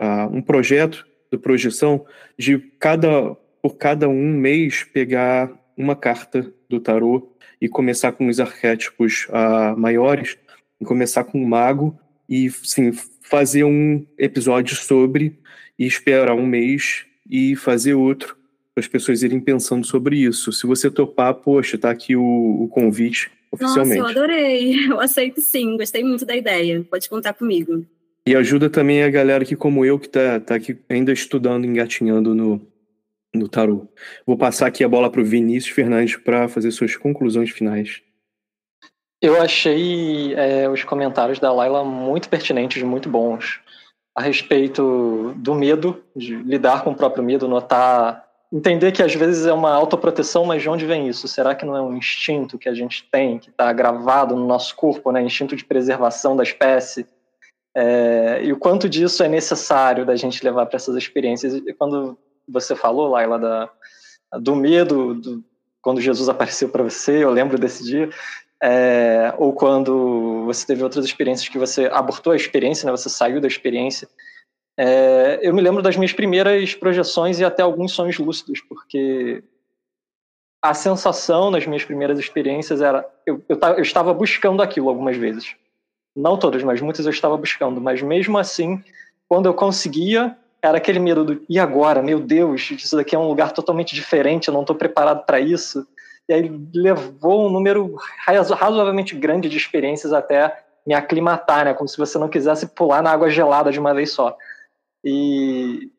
uh, 0.00 0.28
um 0.32 0.40
projeto 0.40 1.04
de 1.32 1.38
projeção 1.38 2.06
de 2.38 2.58
cada 2.78 3.34
por 3.60 3.76
cada 3.76 4.08
um 4.08 4.32
mês 4.32 4.84
pegar 4.84 5.50
uma 5.76 5.96
carta 5.96 6.52
do 6.68 6.78
tarô 6.78 7.32
e 7.60 7.68
começar 7.68 8.12
com 8.12 8.28
os 8.28 8.38
arquétipos 8.38 9.26
maiores, 9.76 10.36
e 10.80 10.84
começar 10.84 11.24
com 11.24 11.42
o 11.42 11.48
mago 11.48 11.96
e 12.32 12.50
sim 12.50 12.92
fazer 13.20 13.62
um 13.62 14.06
episódio 14.16 14.74
sobre 14.74 15.38
e 15.78 15.84
esperar 15.84 16.34
um 16.34 16.46
mês 16.46 17.04
e 17.28 17.54
fazer 17.56 17.92
outro 17.92 18.34
para 18.74 18.80
as 18.80 18.88
pessoas 18.88 19.22
irem 19.22 19.38
pensando 19.38 19.86
sobre 19.86 20.16
isso. 20.16 20.50
Se 20.50 20.66
você 20.66 20.90
topar, 20.90 21.34
poxa, 21.34 21.76
tá 21.76 21.90
aqui 21.90 22.16
o, 22.16 22.22
o 22.62 22.68
convite 22.68 23.30
oficialmente. 23.50 23.98
Nossa, 23.98 24.12
eu 24.12 24.16
adorei. 24.18 24.86
Eu 24.88 24.98
aceito 24.98 25.42
sim, 25.42 25.76
gostei 25.76 26.02
muito 26.02 26.24
da 26.24 26.34
ideia. 26.34 26.82
Pode 26.90 27.06
contar 27.06 27.34
comigo. 27.34 27.84
E 28.26 28.34
ajuda 28.34 28.70
também 28.70 29.02
a 29.02 29.10
galera 29.10 29.44
que, 29.44 29.56
como 29.56 29.84
eu, 29.84 29.98
que 29.98 30.08
tá, 30.08 30.40
tá 30.40 30.54
aqui 30.54 30.78
ainda 30.88 31.12
estudando, 31.12 31.66
engatinhando 31.66 32.34
no, 32.34 32.66
no 33.34 33.46
tarô. 33.46 33.88
Vou 34.24 34.38
passar 34.38 34.68
aqui 34.68 34.82
a 34.82 34.88
bola 34.88 35.10
para 35.10 35.20
o 35.20 35.24
Vinícius 35.24 35.74
Fernandes 35.74 36.16
para 36.16 36.48
fazer 36.48 36.70
suas 36.70 36.96
conclusões 36.96 37.50
finais. 37.50 38.00
Eu 39.22 39.40
achei 39.40 40.34
é, 40.34 40.68
os 40.68 40.82
comentários 40.82 41.38
da 41.38 41.52
Laila 41.52 41.84
muito 41.84 42.28
pertinentes, 42.28 42.82
muito 42.82 43.08
bons, 43.08 43.60
a 44.16 44.20
respeito 44.20 45.32
do 45.36 45.54
medo, 45.54 46.02
de 46.14 46.34
lidar 46.34 46.82
com 46.82 46.90
o 46.90 46.94
próprio 46.96 47.22
medo, 47.22 47.46
notar, 47.46 48.26
entender 48.52 48.90
que 48.90 49.00
às 49.00 49.14
vezes 49.14 49.46
é 49.46 49.52
uma 49.52 49.72
autoproteção, 49.72 50.44
mas 50.44 50.60
de 50.60 50.68
onde 50.68 50.84
vem 50.84 51.08
isso? 51.08 51.28
Será 51.28 51.54
que 51.54 51.64
não 51.64 51.76
é 51.76 51.80
um 51.80 51.96
instinto 51.96 52.58
que 52.58 52.68
a 52.68 52.74
gente 52.74 53.08
tem, 53.12 53.38
que 53.38 53.48
está 53.48 53.72
gravado 53.72 54.34
no 54.34 54.44
nosso 54.44 54.74
corpo, 54.74 55.12
né? 55.12 55.22
instinto 55.22 55.54
de 55.54 55.64
preservação 55.64 56.34
da 56.34 56.42
espécie? 56.42 57.06
É, 57.76 58.40
e 58.42 58.52
o 58.52 58.58
quanto 58.58 58.88
disso 58.88 59.22
é 59.22 59.28
necessário 59.28 60.04
da 60.04 60.16
gente 60.16 60.44
levar 60.44 60.66
para 60.66 60.76
essas 60.76 60.96
experiências. 60.96 61.54
E 61.54 61.72
quando 61.72 62.18
você 62.46 62.74
falou, 62.74 63.08
Laila, 63.08 63.38
da, 63.38 63.70
do 64.40 64.56
medo, 64.56 65.14
do, 65.14 65.44
quando 65.80 66.00
Jesus 66.00 66.28
apareceu 66.28 66.68
para 66.68 66.82
você, 66.82 67.24
eu 67.24 67.30
lembro 67.30 67.58
desse 67.58 67.84
dia, 67.84 68.10
é, 68.62 69.34
ou 69.38 69.52
quando 69.52 70.44
você 70.44 70.66
teve 70.66 70.82
outras 70.82 71.04
experiências 71.04 71.48
que 71.48 71.58
você 71.58 71.86
abortou 71.86 72.32
a 72.32 72.36
experiência, 72.36 72.86
né, 72.86 72.92
você 72.92 73.08
saiu 73.08 73.40
da 73.40 73.48
experiência. 73.48 74.08
É, 74.78 75.40
eu 75.42 75.52
me 75.52 75.60
lembro 75.60 75.82
das 75.82 75.96
minhas 75.96 76.12
primeiras 76.12 76.74
projeções 76.74 77.40
e 77.40 77.44
até 77.44 77.62
alguns 77.62 77.92
sonhos 77.92 78.18
lúcidos, 78.18 78.60
porque 78.60 79.42
a 80.62 80.72
sensação 80.74 81.50
nas 81.50 81.66
minhas 81.66 81.84
primeiras 81.84 82.18
experiências 82.18 82.80
era 82.80 83.04
eu, 83.26 83.42
eu, 83.48 83.58
eu 83.58 83.82
estava 83.82 84.14
buscando 84.14 84.62
aquilo 84.62 84.88
algumas 84.88 85.16
vezes 85.16 85.56
não 86.14 86.36
todas, 86.36 86.62
mas 86.62 86.80
muitas 86.80 87.06
eu 87.06 87.10
estava 87.10 87.36
buscando. 87.36 87.80
Mas 87.80 88.02
mesmo 88.02 88.38
assim, 88.38 88.82
quando 89.28 89.46
eu 89.46 89.54
conseguia, 89.54 90.36
era 90.60 90.78
aquele 90.78 90.98
medo 90.98 91.24
do 91.24 91.44
e 91.48 91.58
agora? 91.58 92.02
Meu 92.02 92.20
Deus, 92.20 92.70
isso 92.70 92.96
daqui 92.96 93.14
é 93.14 93.18
um 93.18 93.28
lugar 93.28 93.52
totalmente 93.52 93.94
diferente, 93.94 94.48
eu 94.48 94.54
não 94.54 94.60
estou 94.60 94.76
preparado 94.76 95.24
para 95.24 95.40
isso. 95.40 95.86
E 96.28 96.34
aí 96.34 96.68
levou 96.74 97.46
um 97.46 97.50
número 97.50 97.96
razoavelmente 98.24 99.14
grande 99.14 99.48
de 99.48 99.56
experiências 99.56 100.12
até 100.12 100.64
me 100.86 100.94
aclimatar, 100.94 101.64
né? 101.64 101.74
Como 101.74 101.88
se 101.88 101.98
você 101.98 102.18
não 102.18 102.28
quisesse 102.28 102.68
pular 102.68 103.02
na 103.02 103.10
água 103.10 103.30
gelada 103.30 103.70
de 103.70 103.78
uma 103.78 103.94
vez 103.94 104.12
só. 104.12 104.36
E 105.04 105.90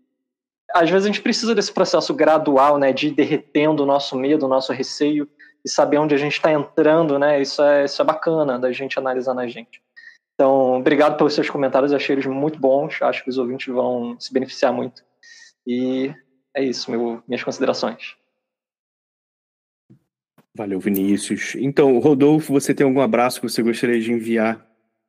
às 0.73 0.89
vezes 0.89 1.05
a 1.05 1.07
gente 1.07 1.21
precisa 1.21 1.53
desse 1.53 1.71
processo 1.71 2.13
gradual, 2.13 2.77
né? 2.77 2.91
De 2.91 3.07
ir 3.07 3.11
derretendo 3.11 3.83
o 3.83 3.85
nosso 3.85 4.15
medo, 4.15 4.45
o 4.45 4.49
nosso 4.49 4.73
receio 4.73 5.27
e 5.65 5.69
saber 5.69 5.97
onde 5.97 6.13
a 6.13 6.17
gente 6.17 6.33
está 6.33 6.51
entrando, 6.51 7.17
né? 7.17 7.41
Isso 7.41 7.61
é, 7.61 7.85
isso 7.85 8.01
é 8.01 8.05
bacana 8.05 8.59
da 8.59 8.71
gente 8.71 8.99
analisar 8.99 9.33
na 9.33 9.47
gente. 9.47 9.81
Então, 10.33 10.79
obrigado 10.79 11.15
pelos 11.15 11.33
seus 11.33 11.49
comentários, 11.49 11.93
achei 11.93 12.15
eles 12.15 12.25
muito 12.25 12.59
bons, 12.59 13.01
acho 13.01 13.23
que 13.23 13.29
os 13.29 13.37
ouvintes 13.37 13.73
vão 13.73 14.19
se 14.19 14.33
beneficiar 14.33 14.73
muito. 14.73 15.03
E 15.65 16.13
é 16.55 16.63
isso, 16.63 16.89
meu, 16.89 17.23
minhas 17.27 17.43
considerações. 17.43 18.15
Valeu, 20.55 20.79
Vinícius. 20.79 21.55
Então, 21.55 21.97
Rodolfo, 21.97 22.53
você 22.53 22.75
tem 22.75 22.85
algum 22.85 23.01
abraço 23.01 23.41
que 23.41 23.49
você 23.49 23.63
gostaria 23.63 23.99
de 23.99 24.11
enviar 24.11 24.63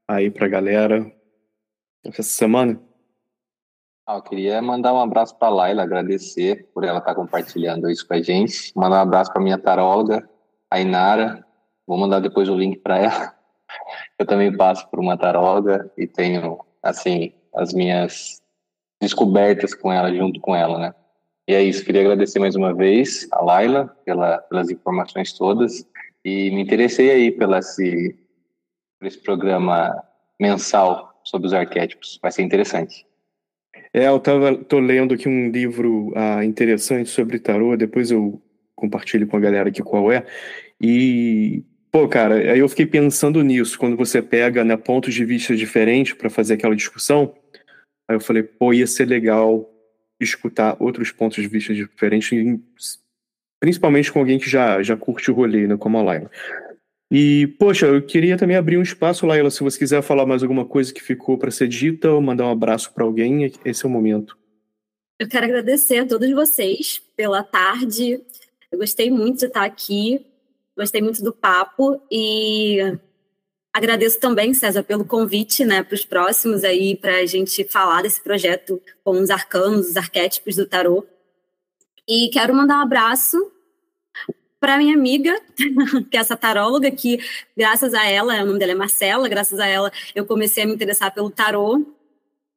aí 0.09 0.30
para 0.30 0.46
a 0.46 0.48
galera 0.48 1.12
essa 2.02 2.22
semana? 2.22 2.80
Ah, 4.07 4.16
eu 4.16 4.22
queria 4.22 4.61
mandar 4.62 4.94
um 4.94 5.00
abraço 5.00 5.37
para 5.38 5.48
a 5.48 5.50
Laila, 5.50 5.83
agradecer 5.83 6.70
por 6.72 6.83
ela 6.83 6.98
estar 6.98 7.14
compartilhando 7.14 7.90
isso 7.90 8.07
com 8.07 8.14
a 8.14 8.22
gente. 8.22 8.72
Mandar 8.74 8.98
um 8.98 9.02
abraço 9.02 9.33
para 9.33 9.42
minha 9.42 9.59
taróloga, 9.59 10.28
a 10.70 10.80
Inara. 10.80 11.44
Vou 11.87 11.98
mandar 11.98 12.20
depois 12.20 12.48
o 12.48 12.57
link 12.57 12.78
para 12.78 12.98
ela. 12.98 13.35
Eu 14.18 14.26
também 14.26 14.54
passo 14.57 14.88
por 14.88 14.98
uma 14.98 15.16
taroga 15.16 15.92
e 15.96 16.07
tenho, 16.07 16.59
assim, 16.83 17.35
as 17.54 17.74
minhas 17.74 18.42
descobertas 19.00 19.74
com 19.74 19.92
ela, 19.92 20.14
junto 20.14 20.40
com 20.40 20.54
ela, 20.54 20.78
né? 20.78 20.94
E 21.46 21.54
é 21.54 21.62
isso, 21.62 21.85
queria 21.85 22.00
agradecer 22.00 22.38
mais 22.38 22.57
uma 22.57 22.72
vez 22.72 23.28
a 23.30 23.42
Laila 23.42 23.94
pela, 24.04 24.38
pelas 24.38 24.70
informações 24.70 25.33
todas 25.33 25.87
e 26.24 26.50
me 26.50 26.62
interessei 26.62 27.11
aí 27.11 27.30
pela 27.30 27.59
esse, 27.59 28.16
por 28.98 29.07
esse 29.07 29.18
programa 29.18 30.02
mensal 30.40 31.20
sobre 31.22 31.46
os 31.46 31.52
arquétipos. 31.52 32.18
Vai 32.22 32.33
ser 32.33 32.42
interessante. 32.42 33.07
É, 33.92 34.09
eu 34.09 34.18
tava, 34.18 34.57
tô 34.57 34.78
lendo 34.78 35.14
aqui 35.14 35.28
um 35.28 35.50
livro 35.50 36.12
ah, 36.16 36.44
interessante 36.44 37.11
sobre 37.11 37.38
tarô, 37.38 37.76
depois 37.76 38.11
eu 38.11 38.40
compartilho 38.74 39.26
com 39.26 39.37
a 39.37 39.40
galera 39.40 39.68
aqui 39.68 39.83
qual 39.83 40.11
é. 40.11 40.26
E 40.80 41.62
Pô, 41.94 42.09
cara, 42.09 42.35
aí 42.35 42.59
eu 42.59 42.68
fiquei 42.68 42.87
pensando 42.87 43.40
nisso, 43.40 43.78
quando 43.78 43.96
você 43.96 44.20
pega 44.20 44.64
né, 44.64 44.76
pontos 44.76 45.14
de 45.14 45.24
vista 45.24 45.54
diferentes 45.54 46.12
para 46.12 46.28
fazer 46.28 46.54
aquela 46.54 46.74
discussão, 46.74 47.33
aí 48.09 48.16
eu 48.16 48.20
falei, 48.20 48.42
pô, 48.42 48.72
ia 48.72 48.85
ser 48.85 49.04
legal 49.04 49.70
escutar 50.20 50.77
outros 50.81 51.11
pontos 51.11 51.42
de 51.42 51.48
vista 51.48 51.74
diferentes, 51.74 53.00
principalmente 53.61 54.12
com 54.12 54.20
alguém 54.20 54.38
que 54.38 54.48
já, 54.48 54.83
já 54.83 54.96
curte 54.96 55.31
o 55.31 55.35
rolê, 55.35 55.66
né, 55.66 55.77
como 55.77 55.98
a 55.98 56.03
Laila. 56.03 56.31
E, 57.11 57.46
poxa, 57.59 57.87
eu 57.87 58.03
queria 58.03 58.37
também 58.37 58.57
abrir 58.57 58.77
um 58.77 58.83
espaço, 58.83 59.27
Laila, 59.27 59.50
se 59.50 59.62
você 59.62 59.79
quiser 59.79 60.03
falar 60.03 60.27
mais 60.27 60.42
alguma 60.42 60.64
coisa 60.64 60.92
que 60.92 61.03
ficou 61.03 61.38
para 61.38 61.50
ser 61.50 61.68
dita 61.68 62.11
ou 62.11 62.20
mandar 62.20 62.46
um 62.46 62.50
abraço 62.50 62.92
para 62.92 63.05
alguém, 63.05 63.53
esse 63.64 63.85
é 63.85 63.88
o 63.88 63.90
momento. 63.90 64.37
Eu 65.18 65.29
quero 65.29 65.44
agradecer 65.46 65.98
a 65.98 66.07
todos 66.07 66.31
vocês 66.33 67.00
pela 67.16 67.42
tarde. 67.42 68.20
Eu 68.70 68.79
gostei 68.79 69.11
muito 69.11 69.38
de 69.38 69.46
estar 69.46 69.64
aqui, 69.64 70.27
gostei 70.77 71.00
muito 71.00 71.22
do 71.22 71.33
papo 71.33 72.00
e 72.11 72.98
agradeço 73.75 74.21
também, 74.21 74.55
César, 74.55 74.85
pelo 74.85 75.05
convite 75.05 75.65
né, 75.65 75.83
para 75.83 75.97
os 75.97 76.05
próximos 76.05 76.63
aí, 76.63 76.97
para 76.97 77.19
a 77.19 77.27
gente 77.27 77.65
falar 77.65 78.03
desse 78.03 78.23
projeto 78.23 78.81
com 79.03 79.21
os 79.21 79.31
arcanos, 79.31 79.89
os 79.89 79.97
arquétipos 79.97 80.55
do 80.55 80.65
tarô. 80.65 81.05
E 82.09 82.31
quero 82.33 82.55
mandar 82.55 82.79
um 82.79 82.83
abraço 82.83 83.51
para 84.61 84.79
minha 84.79 84.95
amiga, 84.95 85.39
que 86.09 86.17
é 86.17 86.21
essa 86.21 86.37
taróloga, 86.37 86.89
que 86.91 87.19
graças 87.57 87.93
a 87.93 88.07
ela, 88.07 88.43
o 88.43 88.47
nome 88.47 88.59
dela 88.61 88.73
é 88.73 88.77
Marcela, 88.77 89.29
graças 89.29 89.59
a 89.59 89.67
ela 89.67 89.93
eu 90.15 90.25
comecei 90.25 90.63
a 90.63 90.67
me 90.67 90.75
interessar 90.75 91.13
pelo 91.13 91.29
tarô. 91.29 91.85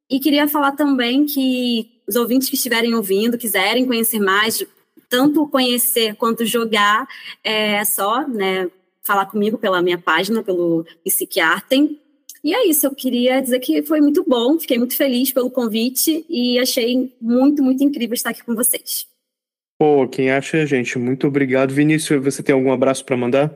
E 0.10 0.20
queria 0.20 0.48
falar 0.48 0.74
também 0.74 1.26
que 1.26 2.00
os 2.08 2.16
ouvintes 2.16 2.48
que 2.48 2.56
estiverem 2.56 2.94
ouvindo, 2.94 3.38
quiserem 3.38 3.86
conhecer 3.86 4.20
mais, 4.20 4.64
tanto 5.10 5.48
conhecer 5.48 6.16
quanto 6.16 6.46
jogar, 6.46 7.08
é 7.44 7.84
só 7.84 8.26
né, 8.28 8.70
falar 9.08 9.26
comigo 9.26 9.58
pela 9.58 9.82
minha 9.82 9.98
página, 9.98 10.44
pelo 10.44 10.86
Psiquiartem. 11.04 12.00
E 12.44 12.54
é 12.54 12.68
isso, 12.68 12.86
eu 12.86 12.94
queria 12.94 13.42
dizer 13.42 13.60
que 13.60 13.82
foi 13.82 14.00
muito 14.00 14.24
bom, 14.28 14.60
fiquei 14.60 14.78
muito 14.78 14.96
feliz 14.96 15.32
pelo 15.32 15.50
convite 15.50 16.26
e 16.30 16.60
achei 16.60 17.12
muito, 17.20 17.64
muito 17.64 17.84
incrível 17.84 18.14
estar 18.14 18.30
aqui 18.30 18.44
com 18.44 18.54
vocês. 18.54 19.08
Pô, 19.80 20.08
quem 20.08 20.32
acha, 20.32 20.66
gente, 20.66 20.98
muito 20.98 21.28
obrigado. 21.28 21.74
Vinícius, 21.74 22.24
você 22.24 22.44
tem 22.44 22.54
algum 22.54 22.72
abraço 22.72 23.04
para 23.06 23.18
mandar? 23.18 23.52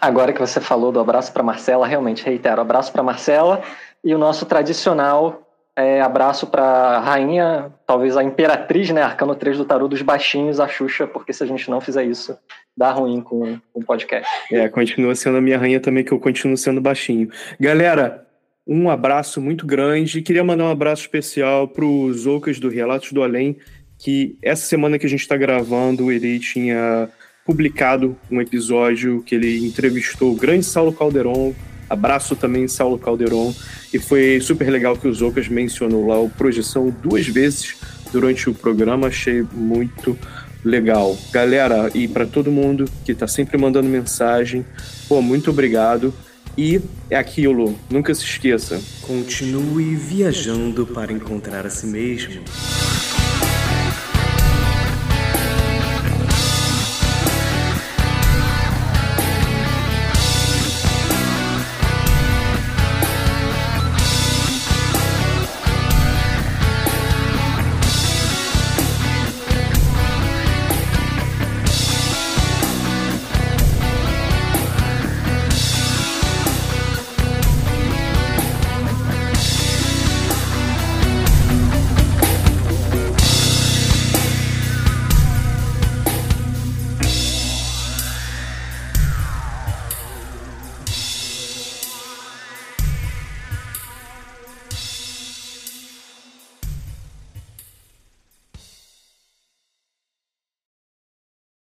Agora 0.00 0.32
que 0.32 0.40
você 0.40 0.60
falou 0.60 0.92
do 0.92 1.00
abraço 1.00 1.32
para 1.32 1.42
Marcela, 1.42 1.86
realmente 1.86 2.24
reitero, 2.24 2.60
abraço 2.60 2.92
para 2.92 3.02
Marcela 3.02 3.62
e 4.04 4.14
o 4.14 4.18
nosso 4.18 4.46
tradicional 4.46 5.47
é, 5.78 6.00
abraço 6.00 6.48
para 6.48 6.64
a 6.64 6.98
rainha, 6.98 7.72
talvez 7.86 8.16
a 8.16 8.24
imperatriz, 8.24 8.90
né, 8.90 9.00
arcano 9.00 9.36
3 9.36 9.58
do 9.58 9.64
tarô 9.64 9.86
dos 9.86 10.02
baixinhos, 10.02 10.58
a 10.58 10.66
Xuxa, 10.66 11.06
porque 11.06 11.32
se 11.32 11.44
a 11.44 11.46
gente 11.46 11.70
não 11.70 11.80
fizer 11.80 12.04
isso, 12.04 12.36
dá 12.76 12.90
ruim 12.90 13.20
com, 13.20 13.56
o 13.72 13.84
podcast. 13.84 14.28
É, 14.50 14.68
continua 14.68 15.14
sendo 15.14 15.38
a 15.38 15.40
minha 15.40 15.56
rainha 15.56 15.78
também, 15.78 16.02
que 16.02 16.10
eu 16.10 16.18
continuo 16.18 16.56
sendo 16.56 16.80
baixinho. 16.80 17.28
Galera, 17.60 18.26
um 18.66 18.90
abraço 18.90 19.40
muito 19.40 19.64
grande. 19.64 20.20
Queria 20.20 20.42
mandar 20.42 20.64
um 20.64 20.70
abraço 20.70 21.02
especial 21.02 21.68
para 21.68 21.84
os 21.84 22.26
Ocas 22.26 22.58
do 22.58 22.68
Relatos 22.68 23.12
do 23.12 23.22
Além, 23.22 23.56
que 23.96 24.36
essa 24.42 24.66
semana 24.66 24.98
que 24.98 25.06
a 25.06 25.08
gente 25.08 25.20
está 25.20 25.36
gravando, 25.36 26.10
ele 26.10 26.40
tinha 26.40 27.08
publicado 27.46 28.16
um 28.28 28.40
episódio 28.40 29.22
que 29.22 29.36
ele 29.36 29.64
entrevistou 29.64 30.32
o 30.32 30.36
grande 30.36 30.66
Saulo 30.66 30.92
Calderon. 30.92 31.54
Abraço 31.88 32.36
também, 32.36 32.68
Saulo 32.68 32.98
Calderon. 32.98 33.54
E 33.92 33.98
foi 33.98 34.40
super 34.40 34.68
legal 34.70 34.96
que 34.96 35.08
o 35.08 35.14
Zocas 35.14 35.48
mencionou 35.48 36.06
lá 36.06 36.18
o 36.20 36.28
Projeção 36.28 36.94
duas 37.02 37.26
vezes 37.26 37.76
durante 38.12 38.50
o 38.50 38.54
programa. 38.54 39.08
Achei 39.08 39.44
muito 39.52 40.16
legal. 40.64 41.16
Galera, 41.32 41.90
e 41.94 42.06
para 42.06 42.26
todo 42.26 42.50
mundo 42.50 42.84
que 43.04 43.12
está 43.12 43.26
sempre 43.26 43.56
mandando 43.56 43.88
mensagem, 43.88 44.64
pô, 45.08 45.22
muito 45.22 45.50
obrigado. 45.50 46.12
E 46.56 46.80
é 47.08 47.16
aquilo, 47.16 47.78
nunca 47.88 48.12
se 48.12 48.24
esqueça. 48.24 48.80
Continue 49.02 49.94
viajando 49.94 50.84
para 50.86 51.12
encontrar 51.12 51.64
a 51.64 51.70
si 51.70 51.86
mesmo. 51.86 52.42